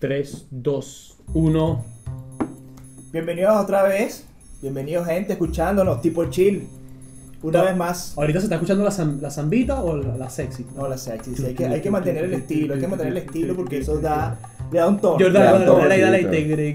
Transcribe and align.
3, 0.00 0.46
2, 0.50 1.18
1. 1.34 1.84
Bienvenidos 3.12 3.62
otra 3.62 3.82
vez. 3.82 4.24
Bienvenidos, 4.62 5.06
gente, 5.06 5.34
escuchándonos, 5.34 6.00
tipo 6.00 6.24
chill. 6.24 6.66
Una 7.42 7.64
vez 7.64 7.76
más. 7.76 8.14
Ahorita 8.16 8.40
se 8.40 8.46
está 8.46 8.54
escuchando 8.54 8.82
la, 8.82 8.90
la 9.20 9.30
zambita 9.30 9.82
o 9.82 9.98
la, 9.98 10.30
sexy. 10.30 10.64
No, 10.74 10.88
la 10.88 10.96
sexy. 10.96 11.34
Hay, 11.44 11.52
que, 11.54 11.66
hay 11.66 11.82
que 11.82 11.90
mantener 11.90 12.24
el 12.24 12.32
estilo, 12.32 12.72
hay 12.72 12.80
que 12.80 12.88
mantener 12.88 13.12
el 13.12 13.18
estilo 13.18 13.54
porque 13.54 13.80
eso 13.80 13.98
da. 13.98 14.38
Le 14.72 14.78
da 14.78 14.88
un 14.88 14.98
tono. 14.98 15.22
Jordan, 15.22 15.66
dale, 15.66 15.66
dale, 15.66 16.24
dale, 16.24 16.74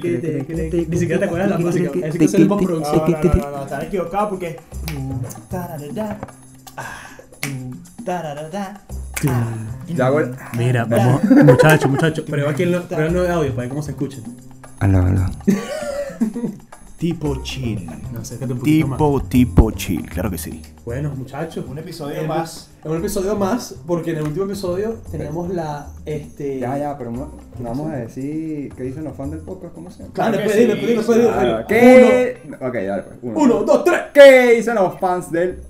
dale, 0.00 0.86
Ni 0.88 0.96
siquiera 0.96 1.18
te 1.18 1.26
acuerdas 1.26 1.50
la 1.50 1.58
música. 1.58 1.90
Es 2.06 2.16
que 2.16 2.24
es 2.24 2.32
el. 2.32 2.48
No, 2.48 2.56
no, 2.56 2.68
no, 2.68 2.80
no, 2.80 3.62
están 3.64 3.82
equivocados 3.82 4.30
porque. 4.30 4.56
Mm, 4.94 5.12
ah, 6.78 7.18
mm, 7.46 7.72
Ah, 9.28 9.44
ah. 9.48 9.84
Ya 9.88 10.06
hago 10.06 10.20
el... 10.20 10.34
Mira, 10.58 10.84
vamos, 10.84 11.22
muchachos, 11.24 11.90
muchachos. 11.90 12.24
Prueba 12.24 12.50
aquí 12.50 12.64
el, 12.64 12.72
no- 12.72 12.82
prueba 12.82 13.06
el 13.06 13.12
nuevo 13.12 13.32
audio 13.32 13.50
para 13.50 13.60
ver 13.62 13.68
cómo 13.68 13.82
se 13.82 13.92
escucha. 13.92 14.18
Aló, 14.80 14.98
aló. 15.02 15.24
Tipo 16.98 17.42
chill. 17.42 17.86
No 18.10 18.24
sé, 18.24 18.38
que 18.38 18.46
te 18.46 18.52
un 18.54 18.58
poquito 18.58 18.86
más. 18.86 18.96
Tipo, 18.98 19.22
tipo 19.22 19.70
chill, 19.72 20.08
claro 20.08 20.30
que 20.30 20.38
sí. 20.38 20.62
Bueno, 20.86 21.12
muchachos. 21.14 21.66
Un 21.68 21.76
episodio 21.78 22.22
en- 22.22 22.26
más. 22.26 22.70
En 22.84 22.90
un 22.92 22.96
episodio 22.98 23.36
más, 23.36 23.74
porque 23.86 24.12
en 24.12 24.18
el 24.18 24.22
último 24.22 24.46
episodio 24.46 24.94
teníamos 25.10 25.50
la. 25.50 25.88
Este. 26.06 26.58
Ya, 26.58 26.78
ya, 26.78 26.96
pero 26.96 27.10
no, 27.10 27.32
no 27.58 27.68
vamos 27.68 27.90
a 27.92 27.96
decir 27.96 28.72
qué 28.74 28.82
dicen 28.84 29.04
los 29.04 29.14
fans 29.14 29.32
del 29.32 29.40
podcast, 29.40 29.74
¿cómo 29.74 29.90
se 29.90 29.98
llama? 30.04 30.14
Claro, 30.14 30.32
Claro 30.38 30.48
después 30.48 30.56
que 30.56 30.62
sí, 30.62 30.68
después 30.68 30.96
después 30.96 31.18
dile. 31.18 31.30
Ah, 31.52 31.64
¿Qué? 31.68 32.38
Ok, 32.62 32.74
dale 32.74 33.02
pues. 33.02 33.16
Uno, 33.22 33.40
uno, 33.42 33.62
dos, 33.64 33.84
tres. 33.84 34.00
¿Qué 34.14 34.52
dicen 34.56 34.76
los 34.76 34.98
fans 34.98 35.30
del 35.30 35.60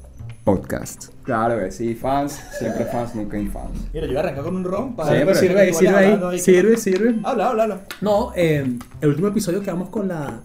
podcast? 0.47 1.09
Claro 1.25 1.59
que 1.59 1.73
sí, 1.73 1.97
fans, 1.97 2.41
siempre 2.57 2.85
fans, 2.85 3.17
nunca 3.17 3.37
infans. 3.37 3.73
Mira, 3.93 4.07
yo 4.07 4.13
voy 4.13 4.17
a 4.19 4.21
arrancar 4.21 4.45
con 4.45 4.55
un 4.55 4.63
ron 4.63 4.95
para. 4.95 5.11
Siempre. 5.11 5.35
Sirve 5.35 5.75
sirve 5.75 5.97
ahí. 5.97 6.21
ahí. 6.23 6.39
Sirve, 6.39 6.77
sirve. 6.77 7.17
Habla, 7.25 7.49
habla, 7.49 7.63
habla. 7.65 7.81
No, 8.01 8.33
eh, 8.37 8.79
el 9.01 9.09
último 9.09 9.27
episodio 9.27 9.61
quedamos 9.61 9.89
con 9.89 10.07
la 10.07 10.43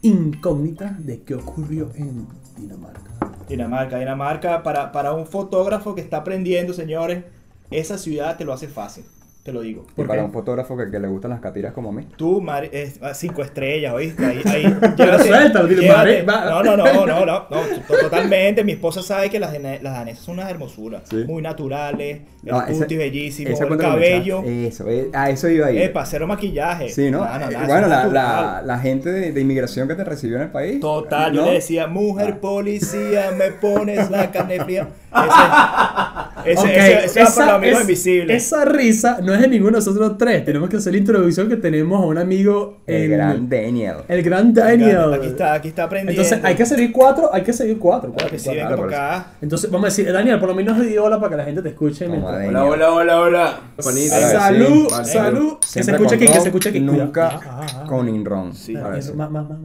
incógnita 0.00 0.96
de 0.98 1.20
qué 1.22 1.34
ocurrió 1.34 1.90
en 1.94 2.26
Dinamarca. 2.56 3.10
Dinamarca, 3.46 3.98
Dinamarca, 3.98 4.62
para, 4.62 4.90
para 4.90 5.12
un 5.12 5.26
fotógrafo 5.26 5.94
que 5.94 6.00
está 6.00 6.16
aprendiendo, 6.18 6.72
señores, 6.72 7.22
esa 7.70 7.98
ciudad 7.98 8.38
te 8.38 8.46
lo 8.46 8.54
hace 8.54 8.68
fácil, 8.68 9.04
te 9.42 9.52
lo 9.52 9.60
digo. 9.62 9.84
Y 9.90 9.92
¿Por 9.94 10.06
para 10.06 10.20
qué? 10.20 10.24
un 10.26 10.32
fotógrafo 10.32 10.76
que, 10.76 10.88
que 10.90 10.98
le 11.00 11.08
gustan 11.08 11.32
las 11.32 11.40
catiras 11.40 11.72
como 11.72 11.88
a 11.88 11.92
mí. 11.92 12.06
Tú, 12.16 12.40
Mari, 12.40 12.68
es, 12.72 13.00
ah, 13.02 13.12
cinco 13.12 13.42
estrellas, 13.42 13.92
¿oíste? 13.92 14.24
Ahí, 14.24 14.40
ahí, 14.44 14.76
Pero 14.96 15.18
suéltalo, 15.18 15.66
dile, 15.66 15.82
llévate. 15.82 16.22
Va. 16.22 16.44
No, 16.44 16.62
no, 16.62 16.76
no, 16.76 16.84
no, 16.92 17.06
no, 17.06 17.26
no, 17.26 17.42
to- 17.48 17.96
totalmente. 18.02 18.62
Mi 18.62 18.72
esposa 18.72 19.02
sabe 19.02 19.30
que 19.30 19.40
las, 19.40 19.52
las 19.60 19.82
danesas 19.82 20.24
son 20.24 20.34
unas 20.34 20.48
hermosuras, 20.48 21.02
Sí. 21.10 21.24
muy 21.26 21.42
naturales, 21.42 22.20
el 22.44 22.50
No, 22.52 22.62
ese- 22.66 22.86
bellísimo, 22.96 23.50
el 23.60 23.76
cabello. 23.78 24.42
Eso, 24.44 24.88
eh, 24.88 25.10
a 25.12 25.28
eso 25.30 25.48
iba 25.48 25.66
ahí. 25.66 25.82
epa, 25.82 26.06
cero 26.06 26.26
maquillaje. 26.28 26.88
Sí, 26.90 27.10
¿no? 27.10 27.24
Eh, 27.24 27.28
nada, 27.28 27.66
bueno, 27.66 27.88
la, 27.88 28.62
la, 28.64 28.78
gente 28.78 29.10
de, 29.10 29.32
de 29.32 29.40
inmigración 29.40 29.88
que 29.88 29.94
te 29.96 30.04
recibió 30.04 30.36
en 30.36 30.42
el 30.44 30.50
país. 30.50 30.78
Total, 30.80 31.32
yo 31.32 31.40
¿no? 31.40 31.46
le 31.48 31.54
decía, 31.54 31.86
mujer 31.88 32.34
Ah. 32.36 32.40
policía, 32.40 33.30
me 33.36 33.50
pones 33.50 34.08
la 34.10 34.30
carne 34.30 34.60
fría. 34.60 34.88
Ese, 35.12 36.21
ese, 36.44 36.76
ese, 36.76 37.04
ese 37.04 37.20
es- 37.22 38.30
esa 38.30 38.64
risa 38.64 39.18
no 39.22 39.34
es 39.34 39.40
de 39.40 39.48
ninguno 39.48 39.72
de 39.72 39.76
nosotros 39.84 40.16
tres. 40.18 40.44
Tenemos 40.44 40.68
que 40.68 40.76
hacer 40.76 40.92
la 40.92 40.98
introducción 40.98 41.48
que 41.48 41.56
tenemos 41.56 42.00
a 42.02 42.06
un 42.06 42.18
amigo. 42.18 42.78
El 42.86 43.02
en- 43.04 43.10
gran 43.10 43.48
Daniel. 43.48 43.96
El 44.08 44.22
gran 44.22 44.52
Daniel. 44.54 45.14
Aquí 45.14 45.26
está, 45.26 45.54
aquí 45.54 45.68
está 45.68 45.84
aprendiendo. 45.84 46.22
Entonces 46.22 46.44
hay 46.44 46.54
que 46.54 46.66
seguir 46.66 46.92
cuatro, 46.92 47.30
hay 47.32 47.42
que 47.42 47.52
seguir 47.52 47.78
cuatro. 47.78 48.12
Claro 48.12 48.14
cuatro, 48.14 48.30
que 48.30 48.38
sí, 48.38 48.44
cuatro. 48.46 48.62
venga 48.62 48.76
por 48.76 48.86
por 48.86 48.94
acá. 48.94 49.26
Entonces 49.40 49.70
vamos 49.70 49.84
a 49.86 49.88
decir, 49.88 50.12
Daniel, 50.12 50.38
por 50.38 50.48
lo 50.48 50.54
menos 50.54 50.80
di 50.80 50.96
hola 50.98 51.18
para 51.18 51.30
que 51.30 51.36
la 51.36 51.44
gente 51.44 51.62
te 51.62 51.68
escuche. 51.70 52.06
Hola, 52.06 52.64
hola, 52.64 52.92
hola, 52.92 53.20
hola. 53.20 53.60
Ver, 53.76 53.84
Salud, 53.84 54.86
sí, 54.86 54.86
vale. 54.90 55.04
salud. 55.04 55.58
Que 55.60 55.82
se 55.82 55.90
escuche 55.92 56.14
aquí, 56.16 56.26
que 56.26 56.40
se 56.40 56.46
escuche 56.48 56.68
aquí. 56.70 56.80
Nunca. 56.80 57.28
Ah, 57.28 57.40
ah, 57.44 57.66
ah. 57.76 57.84
con 57.88 58.08
inron. 58.08 58.54
Sí. 58.54 58.74
Eso, 58.96 59.14
más, 59.14 59.30
más, 59.30 59.48
más. 59.48 59.58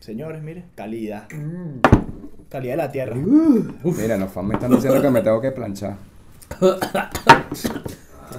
Señores, 0.00 0.42
mire, 0.42 0.64
calidad. 0.74 1.24
Mm. 1.32 1.80
Calidad 2.48 2.74
de 2.74 2.76
la 2.76 2.92
tierra. 2.92 3.16
Mira, 3.16 4.16
los 4.16 4.30
fans 4.30 4.46
me 4.48 4.54
están 4.54 4.70
diciendo 4.70 5.00
que 5.00 5.10
me 5.10 5.22
tengo 5.22 5.40
que 5.40 5.50
planchar. 5.50 5.94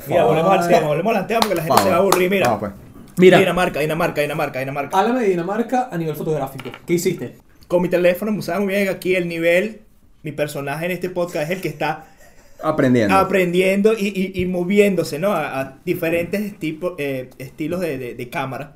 Mira, 0.08 0.26
volvemos 0.26 0.52
al 0.60 0.68
tema, 0.68 0.88
volvemos 0.88 1.16
al 1.16 1.28
tema 1.28 1.40
porque 1.42 1.56
la 1.56 1.64
gente 1.64 1.82
se 1.84 1.90
va 1.90 1.96
a 1.96 2.00
aburrir. 2.00 2.30
Mira, 2.30 2.48
Vamos, 2.48 2.60
pues. 2.60 2.72
Mira, 3.18 3.40
Dinamarca, 3.40 3.80
Dinamarca, 3.80 4.22
Dinamarca, 4.22 4.60
Dinamarca. 4.60 5.00
háblame 5.00 5.22
de 5.22 5.30
Dinamarca 5.30 5.90
a 5.92 5.98
nivel 5.98 6.16
fotográfico. 6.16 6.70
¿Qué 6.86 6.94
hiciste? 6.94 7.38
Con 7.68 7.82
mi 7.82 7.90
teléfono, 7.90 8.32
me 8.32 8.42
saben 8.42 8.66
muy 8.66 8.74
bien 8.74 8.90
aquí 8.90 9.16
el 9.16 9.28
nivel. 9.28 9.82
Mi 10.24 10.32
personaje 10.32 10.86
en 10.86 10.92
este 10.92 11.10
podcast 11.10 11.46
es 11.50 11.58
el 11.58 11.62
que 11.62 11.68
está 11.70 12.08
Aprendiendo. 12.62 13.16
aprendiendo 13.16 13.94
y, 13.94 14.08
y- 14.36 14.42
y 14.42 14.46
moviéndose, 14.48 15.18
¿no? 15.20 15.32
A, 15.32 15.60
a 15.62 15.78
diferentes 15.86 16.58
tipos, 16.60 16.94
eh, 16.98 17.30
estilos 17.38 17.80
de, 17.80 17.98
de- 17.98 18.16
de 18.16 18.30
cámara. 18.30 18.74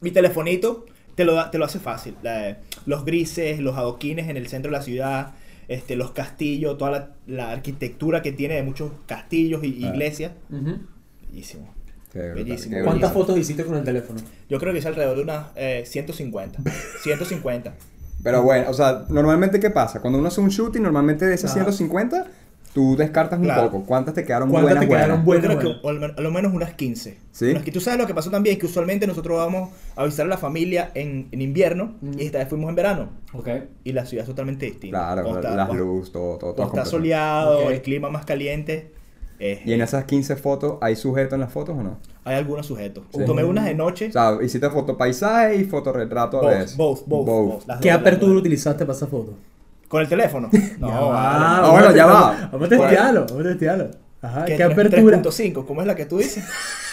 Mi 0.00 0.10
telefonito 0.10 0.86
te 1.14 1.24
lo, 1.24 1.34
da- 1.34 1.50
te 1.50 1.58
lo 1.58 1.64
hace 1.64 1.78
fácil. 1.80 2.14
La- 2.22 2.58
los 2.86 3.04
grises, 3.04 3.58
los 3.58 3.76
adoquines 3.76 4.28
en 4.28 4.36
el 4.36 4.48
centro 4.48 4.70
de 4.70 4.78
la 4.78 4.82
ciudad, 4.84 5.32
este, 5.68 5.96
los 5.96 6.12
castillos, 6.12 6.76
toda 6.78 6.90
la, 6.90 7.10
la 7.26 7.50
arquitectura 7.52 8.22
que 8.22 8.32
tiene 8.32 8.54
de 8.54 8.62
muchos 8.62 8.92
castillos 9.06 9.62
y 9.64 9.84
Ah. 9.84 9.88
iglesias. 9.88 10.32
Bellísimo. 11.30 11.72
Bellísimo. 12.14 12.76
qué 12.76 12.82
¿Cuántas 12.82 13.12
fotos 13.12 13.38
hiciste 13.38 13.64
con 13.64 13.74
el 13.76 13.84
teléfono? 13.84 14.20
Yo 14.50 14.58
creo 14.58 14.72
que 14.72 14.80
es 14.80 14.86
alrededor 14.86 15.16
de 15.16 15.22
unas 15.22 15.46
eh, 15.56 15.84
150. 15.86 16.60
150. 17.02 17.74
Pero 18.22 18.42
bueno, 18.42 18.70
o 18.70 18.74
sea, 18.74 19.04
normalmente 19.08 19.58
¿qué 19.58 19.70
pasa? 19.70 20.00
Cuando 20.00 20.18
uno 20.18 20.28
hace 20.28 20.40
un 20.40 20.48
shooting, 20.50 20.82
normalmente 20.82 21.24
de 21.26 21.34
esas 21.34 21.50
Ajá. 21.50 21.60
150, 21.64 22.26
tú 22.72 22.96
descartas 22.96 23.38
un 23.38 23.44
Claro. 23.44 23.70
poco. 23.70 23.84
¿Cuántas 23.84 24.14
te 24.14 24.24
quedaron 24.24 24.48
¿Cuántas 24.50 24.70
buenas, 24.74 24.84
te 24.84 24.88
quedaron 24.88 25.24
buenas? 25.24 25.44
Yo 25.44 25.48
Bueno, 25.56 25.60
creo 25.60 25.82
que 25.82 25.88
al 25.88 26.00
men- 26.00 26.14
a 26.16 26.20
lo 26.22 26.30
menos 26.30 26.52
unas 26.54 26.72
15. 26.74 27.18
¿Sí? 27.30 27.50
Unas 27.50 27.62
que- 27.64 27.70
tú 27.72 27.80
sabes 27.80 28.00
lo 28.00 28.06
que 28.06 28.14
pasó 28.14 28.30
también, 28.30 28.58
que 28.58 28.66
usualmente 28.66 29.06
nosotros 29.06 29.36
vamos 29.38 29.70
a 29.94 30.04
visitar 30.04 30.26
a 30.26 30.28
la 30.30 30.38
familia 30.38 30.90
en, 30.94 31.28
en 31.32 31.42
invierno 31.42 31.94
Mm. 32.00 32.18
y 32.18 32.24
esta 32.24 32.38
vez 32.38 32.48
fuimos 32.48 32.68
en 32.70 32.74
verano. 32.74 33.08
Ok. 33.34 33.48
Y 33.84 33.92
la 33.92 34.06
ciudad 34.06 34.22
es 34.24 34.28
totalmente 34.30 34.66
distinta. 34.66 34.98
Claro, 35.14 35.36
está- 35.36 35.54
las 35.54 35.74
luces, 35.74 36.12
todo, 36.12 36.38
todo, 36.38 36.54
todo. 36.54 36.66
está 36.66 36.84
soleado, 36.84 37.64
Ok. 37.66 37.70
el 37.72 37.82
clima 37.82 38.08
más 38.10 38.24
caliente. 38.24 38.92
eh, 39.44 39.60
¿Y 39.64 39.72
en 39.72 39.80
esas 39.82 40.04
15 40.04 40.36
fotos 40.36 40.78
hay 40.80 40.94
sujeto 40.94 41.34
en 41.34 41.40
las 41.40 41.52
fotos 41.52 41.76
o 41.76 41.82
no? 41.82 41.98
Hay 42.22 42.36
algunos 42.36 42.64
sujetos. 42.64 43.02
Sí. 43.12 43.24
Tomé 43.26 43.42
unas 43.42 43.64
de 43.64 43.74
noche. 43.74 44.06
O 44.08 44.12
sea, 44.12 44.38
hiciste 44.40 44.70
foto 44.70 44.96
paisaje 44.96 45.56
y 45.56 45.64
fotorretrato 45.64 46.38
a 46.38 46.42
both, 46.42 46.50
veces. 46.52 46.76
both, 46.76 47.00
both, 47.08 47.26
both, 47.26 47.66
las 47.66 47.80
¿Qué 47.80 47.90
apertura 47.90 48.34
utilizaste 48.38 48.84
para 48.86 48.96
esa 48.96 49.08
foto? 49.08 49.34
¿Con 49.92 50.00
el 50.00 50.08
teléfono? 50.08 50.48
No, 50.78 50.88
Ya 50.88 51.00
va, 51.00 51.56
Ah, 51.58 51.70
bueno, 51.70 51.94
ya 51.94 52.06
vamos 52.06 52.22
a- 52.22 52.30
va. 52.44 52.48
Vamos 52.50 52.66
a 52.66 52.68
testearlo, 52.70 53.26
vamos 53.28 53.40
a 53.44 53.48
testearlo. 53.50 53.90
Ajá, 54.22 54.44
¿Qué, 54.46 54.56
¿qué, 54.56 54.62
apertura? 54.62 55.18
3.5, 55.18 55.66
¿cómo 55.66 55.82
es 55.82 55.86
la 55.86 55.94
que 55.94 56.06
tú 56.06 56.16
dices? 56.16 56.42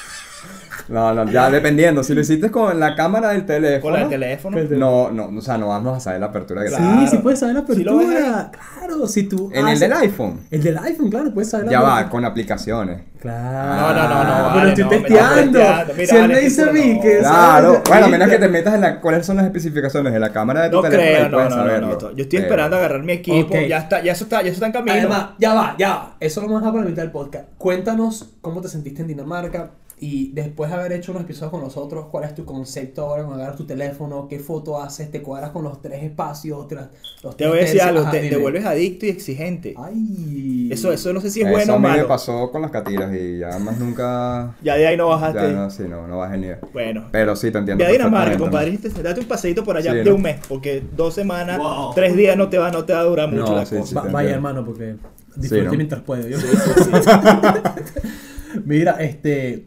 No, 0.89 1.13
no, 1.13 1.29
ya 1.31 1.49
dependiendo. 1.51 2.03
Si 2.03 2.13
lo 2.13 2.21
hiciste 2.21 2.49
con 2.51 2.79
la 2.79 2.95
cámara 2.95 3.29
del 3.29 3.45
teléfono. 3.45 3.91
Con 3.93 3.99
del 4.01 4.09
teléfono. 4.09 4.57
El 4.57 4.79
No, 4.79 5.11
no, 5.11 5.29
o 5.37 5.41
sea, 5.41 5.57
no 5.57 5.67
vamos 5.69 5.97
a 5.97 5.99
saber 5.99 6.19
la 6.19 6.27
apertura 6.27 6.63
que 6.63 6.69
Sí, 6.69 6.75
Claro. 6.75 7.07
sí 7.09 7.17
puedes 7.17 7.39
saber 7.39 7.55
la 7.55 7.61
Sí 7.61 7.71
apertura. 7.71 8.51
claro, 8.51 9.07
si 9.07 9.23
tú. 9.23 9.49
En 9.53 9.67
el 9.67 9.79
del 9.79 9.93
iPhone. 9.93 10.39
El 10.51 10.63
del 10.63 10.77
iPhone, 10.77 11.09
claro, 11.09 11.33
puedes 11.33 11.49
saber 11.49 11.67
la 11.67 11.71
Ya 11.71 11.81
va, 11.81 11.93
apertura. 11.93 12.09
con 12.11 12.25
aplicaciones. 12.25 13.01
Claro. 13.19 13.81
No, 13.81 13.93
no, 13.93 14.07
no, 14.09 14.23
no, 14.23 14.29
Pero 14.29 14.55
vale, 14.55 14.69
estoy 14.69 14.83
no, 14.85 14.89
me 14.91 14.95
estás 14.95 15.09
testeando. 15.11 15.59
testeando. 15.59 15.93
Mira, 15.93 16.07
si 16.07 16.15
él 16.15 16.21
vale, 16.21 16.33
me 16.35 16.39
dice 16.39 16.61
a 16.61 16.65
estoy 16.65 16.81
mí 16.81 16.93
no. 16.95 17.01
que. 17.01 17.17
Claro, 17.19 17.83
bueno, 17.89 18.05
a 18.05 18.09
menos 18.09 18.29
que 18.29 18.37
te 18.39 18.47
metas 18.47 18.73
en 18.75 18.81
la, 18.81 19.01
cuáles 19.01 19.25
son 19.25 19.35
las 19.35 19.45
especificaciones 19.45 20.13
de 20.13 20.19
la 20.19 20.31
cámara 20.31 20.61
de 20.63 20.69
tu 20.69 20.75
No 20.77 20.81
teléfono. 20.83 21.05
creo, 21.11 21.29
no, 21.29 21.37
puedes 21.37 21.49
no, 21.49 21.55
no, 21.57 21.61
saberlo. 21.63 21.87
no. 21.87 21.99
Yo 21.99 22.07
estoy 22.07 22.25
Pero- 22.29 22.43
esperando 22.43 22.77
agarrar 22.77 23.03
mi 23.03 23.11
equipo. 23.13 23.55
Ya 23.67 23.77
está, 23.79 24.01
ya 24.01 24.13
eso 24.13 24.23
está, 24.23 24.37
ya 24.41 24.47
eso 24.47 24.53
está 24.53 24.65
en 24.67 24.71
camino. 24.71 24.93
Además, 24.93 25.25
ya 25.37 25.53
va, 25.53 25.75
ya 25.77 25.89
va. 25.89 26.15
Eso 26.21 26.39
lo 26.41 26.47
vamos 26.47 26.57
a 26.57 26.61
dejar 26.61 26.73
para 26.73 26.83
la 26.85 26.89
mitad 26.91 27.01
del 27.03 27.11
podcast. 27.11 27.45
Cuéntanos 27.57 28.29
cómo 28.41 28.61
te 28.61 28.69
sentiste 28.69 29.01
en 29.01 29.09
Dinamarca 29.09 29.71
y 30.01 30.31
después 30.33 30.69
de 30.69 30.77
haber 30.77 30.93
hecho 30.93 31.11
unos 31.11 31.23
episodios 31.23 31.51
con 31.51 31.61
nosotros, 31.61 32.05
¿cuál 32.09 32.23
es 32.23 32.33
tu 32.35 32.45
concepto 32.45 33.03
ahora 33.05 33.23
cuando 33.23 33.41
agarras 33.43 33.57
tu 33.57 33.65
teléfono? 33.65 34.27
¿Qué 34.27 34.39
foto 34.39 34.81
haces? 34.81 35.11
¿Te 35.11 35.21
cuadras 35.21 35.51
con 35.51 35.63
los 35.63 35.81
tres 35.81 36.03
espacios? 36.03 36.67
Los 36.71 37.35
te 37.35 37.37
tres 37.37 37.49
voy 37.49 37.57
a 37.57 37.61
decir 37.61 37.81
algo, 37.81 38.01
Ajá, 38.01 38.11
te, 38.11 38.37
vuelves 38.37 38.65
adicto 38.65 39.05
y 39.05 39.09
exigente. 39.09 39.73
Ay. 39.77 40.69
Eso, 40.71 40.91
eso 40.93 41.11
no 41.13 41.19
sé 41.21 41.29
si 41.31 41.41
es 41.41 41.47
Eso 41.47 41.55
bueno 41.55 41.73
a 41.73 41.75
o 41.75 41.79
mí 41.79 41.87
me 41.87 41.91
malo. 41.95 42.07
pasó 42.07 42.51
con 42.51 42.61
las 42.61 42.71
catiras 42.71 43.13
y 43.13 43.39
ya 43.39 43.57
más 43.59 43.77
nunca. 43.77 44.55
Ya 44.63 44.75
de 44.75 44.87
ahí 44.87 44.97
no 44.97 45.07
bajaste. 45.09 45.41
Ya 45.41 45.51
no, 45.51 45.69
sí, 45.69 45.83
no, 45.89 46.07
no 46.07 46.17
bajé 46.19 46.37
ni 46.37 46.45
idea. 46.47 46.59
Bueno. 46.71 47.07
Pero 47.11 47.35
sí, 47.35 47.51
te 47.51 47.57
entiendo. 47.57 47.83
Ve 47.83 47.89
a 47.89 47.93
Dinamarca, 47.93 48.37
compadre. 48.37 48.77
Date 49.03 49.19
un 49.19 49.27
paseíto 49.27 49.63
por 49.63 49.75
allá 49.77 49.91
Sí, 49.91 49.97
de 49.97 50.03
¿no? 50.05 50.15
un 50.15 50.21
mes, 50.21 50.37
porque 50.47 50.81
dos 50.95 51.13
semanas, 51.13 51.57
Wow. 51.57 51.93
tres 51.93 52.15
días 52.15 52.37
no 52.37 52.49
te 52.49 52.57
va, 52.57 52.71
no 52.71 52.85
te 52.85 52.93
va 52.93 52.99
a 52.99 53.03
durar 53.03 53.29
mucho 53.29 53.43
No, 53.51 53.55
la 53.57 53.65
sí, 53.65 53.75
cosa. 53.75 53.87
sí. 53.89 53.95
Va- 53.95 54.03
te 54.03 54.09
vaya, 54.09 54.29
hermano, 54.31 54.63
porque 54.65 54.95
disfrute 55.35 55.63
¿no? 55.65 55.73
mientras 55.73 56.01
puede. 56.03 56.29
yo- 56.29 56.37
Mira, 58.65 58.91
este. 58.99 59.65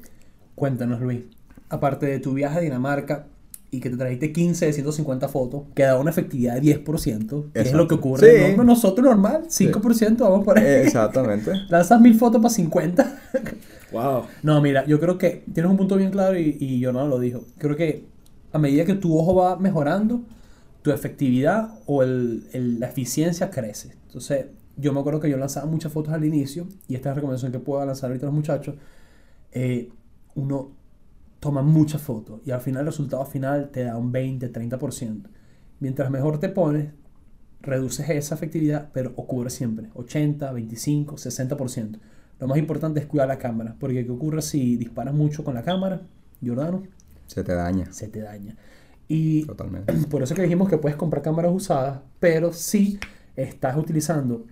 Cuéntanos, 0.63 1.01
Luis. 1.01 1.23
Aparte 1.71 2.07
de 2.07 2.21
tu 2.21 2.35
viaje 2.35 2.59
a 2.59 2.61
Dinamarca 2.61 3.27
y 3.73 3.81
que 3.81 3.91
te 3.91 3.97
trajiste 3.97 4.31
15 4.33 4.67
de 4.67 4.73
150 4.73 5.27
fotos, 5.29 5.63
que 5.75 5.83
da 5.83 5.99
una 5.99 6.11
efectividad 6.11 6.55
de 6.55 6.61
10%, 6.85 7.51
que 7.53 7.61
es 7.63 7.73
lo 7.73 7.89
que 7.89 7.95
ocurre. 7.97 8.51
Sí. 8.53 8.57
nosotros 8.65 9.05
normal, 9.05 9.47
5%, 9.49 10.19
vamos 10.21 10.45
por 10.45 10.57
ahí. 10.61 10.65
Eh, 10.65 10.83
Exactamente. 10.85 11.51
Lanzas 11.69 12.01
mil 12.01 12.15
fotos 12.15 12.41
para 12.41 12.55
50. 12.55 13.19
Wow. 13.91 14.23
No, 14.45 14.61
mira, 14.61 14.87
yo 14.87 15.01
creo 15.01 15.19
que 15.19 15.43
tienes 15.53 15.69
un 15.69 15.77
punto 15.77 15.97
bien 15.97 16.13
claro 16.13 16.39
y, 16.39 16.57
y 16.61 16.79
yo 16.79 16.93
no 16.93 17.09
lo 17.09 17.19
dijo. 17.19 17.43
Creo 17.59 17.75
que 17.75 18.05
a 18.53 18.59
medida 18.61 18.85
que 18.85 18.95
tu 18.95 19.19
ojo 19.19 19.35
va 19.35 19.57
mejorando, 19.59 20.21
tu 20.83 20.93
efectividad 20.93 21.71
o 21.87 22.05
el, 22.05 22.45
el- 22.53 22.79
la 22.79 22.87
eficiencia 22.87 23.51
crece. 23.51 23.97
Entonces, 24.07 24.47
yo 24.77 24.93
me 24.93 25.01
acuerdo 25.01 25.19
que 25.19 25.29
yo 25.29 25.39
lanzaba 25.39 25.67
muchas 25.67 25.91
fotos 25.93 26.15
al 26.15 26.25
inicio 26.25 26.69
y 26.87 26.95
esta 26.95 27.09
es 27.09 27.11
la 27.11 27.15
recomendación 27.17 27.51
que 27.51 27.59
puedo 27.59 27.85
lanzar 27.85 28.11
ahorita 28.11 28.27
a 28.27 28.29
los 28.29 28.35
muchachos. 28.37 28.77
eh, 29.51 29.91
uno 30.35 30.71
toma 31.41 31.63
muchas 31.63 32.01
fotos 32.01 32.41
y 32.45 32.53
al 32.53 32.61
final 32.61 32.81
el 32.81 32.87
resultado 32.87 33.25
final 33.27 33.71
te 33.71 33.85
da 33.85 33.97
un 33.97 34.13
20-30%. 34.13 35.23
Mientras 35.81 36.11
mejor 36.11 36.39
te 36.39 36.49
pones, 36.49 36.93
reduces 37.61 38.09
esa 38.11 38.35
efectividad, 38.35 38.91
pero 38.93 39.13
ocurre 39.17 39.51
siempre 39.51 39.89
80, 39.95 40.53
25, 40.53 41.17
60%. 41.17 41.99
Lo 42.39 42.49
más 42.49 42.59
importante 42.59 43.01
es 43.01 43.07
cuidar 43.07 43.29
la 43.29 43.39
cámara, 43.39 43.77
porque 43.79 44.05
¿qué 44.05 44.11
ocurre 44.11 44.43
si 44.43 44.77
disparas 44.77 45.15
mucho 45.15 45.45
con 45.45 45.55
la 45.55 45.63
cámara, 45.63 46.03
Jordano? 46.45 46.83
Se 47.27 47.45
te 47.45 47.55
daña. 47.55 47.93
Se 47.93 48.09
te 48.09 48.21
daña. 48.21 48.57
Y 49.09 49.45
Totalmente. 49.45 49.93
por 50.11 50.23
eso 50.23 50.35
que 50.35 50.43
dijimos 50.43 50.69
que 50.69 50.79
puedes 50.79 50.97
comprar 50.97 51.23
cámaras 51.23 51.53
usadas, 51.53 52.01
pero 52.21 52.53
si 52.53 52.99
estás 53.37 53.77
utilizando 53.77 54.47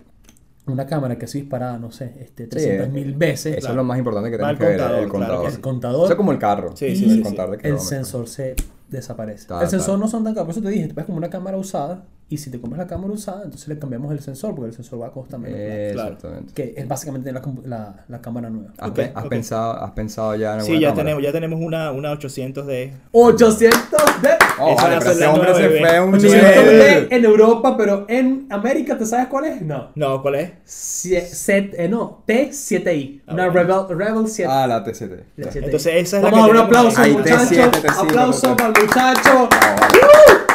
una 0.67 0.85
cámara 0.85 1.17
que 1.17 1.25
ha 1.25 1.27
sido 1.27 1.43
disparada, 1.43 1.77
no 1.79 1.91
sé, 1.91 2.13
este, 2.19 2.47
300.000 2.47 2.89
mil 2.89 3.13
veces. 3.15 3.57
Eso 3.57 3.69
es 3.69 3.75
lo 3.75 3.83
más 3.83 3.97
importante 3.97 4.29
que 4.29 4.37
tenemos 4.37 4.59
que 4.59 4.65
contador, 4.65 4.91
ver, 4.95 5.03
el 5.03 5.09
contador. 5.09 5.39
Claro. 5.39 5.55
El 5.55 5.61
contador. 5.61 6.03
Eso 6.03 6.13
es 6.13 6.17
como 6.17 6.31
el 6.31 6.39
carro. 6.39 6.75
Sí, 6.75 6.95
sí, 6.95 7.05
y 7.05 7.11
el, 7.17 7.23
contador 7.23 7.59
el 7.61 7.79
sensor 7.79 8.27
se 8.27 8.55
desaparece. 8.89 9.47
El 9.59 9.67
sensor 9.67 9.97
no 9.97 10.07
son 10.07 10.23
tan 10.23 10.33
caros, 10.33 10.47
por 10.47 10.51
eso 10.53 10.61
te 10.61 10.69
dije, 10.69 10.93
es 10.95 11.05
como 11.05 11.17
una 11.17 11.29
cámara 11.29 11.57
usada. 11.57 12.03
Y 12.29 12.37
si 12.37 12.49
te 12.49 12.61
compras 12.61 12.79
la 12.79 12.87
cámara 12.87 13.11
usada, 13.11 13.43
entonces 13.43 13.67
le 13.67 13.77
cambiamos 13.77 14.09
el 14.13 14.21
sensor, 14.21 14.55
porque 14.55 14.69
el 14.69 14.73
sensor 14.73 15.01
va 15.01 15.07
a 15.07 15.11
costar 15.11 15.37
menos. 15.37 15.59
Eh, 15.59 15.91
exactamente. 15.91 16.53
Que 16.53 16.73
es 16.77 16.87
básicamente 16.87 17.29
la, 17.33 17.41
la, 17.65 18.05
la 18.07 18.21
cámara 18.21 18.49
nueva. 18.49 18.71
¿Has, 18.77 19.27
pensado, 19.27 19.73
¿Has 19.83 19.91
pensado 19.91 20.35
ya 20.35 20.53
en 20.53 20.59
alguna 20.61 20.77
Sí, 20.77 20.81
ya 20.81 20.93
tenemos, 20.93 21.21
ya 21.21 21.33
tenemos 21.33 21.59
una, 21.61 21.91
una 21.91 22.13
800D. 22.13 22.93
¡800D! 23.11 24.37
Oh, 24.59 24.75
vale, 24.75 24.95
a 24.95 24.99
pero 24.99 25.11
ese 25.11 25.19
la 25.21 25.31
hombre 25.33 25.55
se 25.55 25.69
fue 25.79 25.97
a 25.97 26.03
un 26.03 26.13
800 26.15 26.63
nivel. 26.65 27.07
en 27.09 27.25
Europa, 27.25 27.75
pero 27.77 28.05
en 28.07 28.45
América, 28.49 28.97
¿te 28.97 29.05
sabes 29.05 29.27
cuál 29.27 29.45
es? 29.45 29.61
No. 29.61 29.89
No, 29.95 30.21
¿cuál 30.21 30.35
es? 30.35 30.51
Set- 30.65 31.73
eh, 31.77 31.87
no, 31.89 32.23
T7i. 32.27 33.21
Ah, 33.27 33.33
Una 33.33 33.49
bueno. 33.49 33.85
Rebel, 33.87 33.97
Rebel 34.07 34.27
7. 34.27 34.51
Ah, 34.51 34.67
la 34.67 34.83
TCT. 34.83 35.11
La 35.37 35.51
7i. 35.51 35.63
Entonces 35.65 35.93
esa 35.95 36.17
es 36.17 36.23
la 36.23 36.29
Vamos 36.29 36.45
a 36.45 36.47
que 36.51 36.53
dar 36.53 36.61
un 36.61 36.67
aplauso, 36.67 37.01
muchachos. 37.01 37.51
Ahí, 37.51 37.57
T7, 37.57 37.71
T5, 37.71 38.07
aplauso 38.07 38.47
T5. 38.47 38.55
para 38.55 38.67
el 38.79 38.85
muchacho. 38.85 39.49
Vale, 39.49 39.99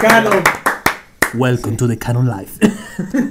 Canon. 0.01 0.43
Welcome 1.35 1.77
to 1.77 1.89
the 1.89 1.99
Canon 1.99 2.29
Life. 2.29 2.65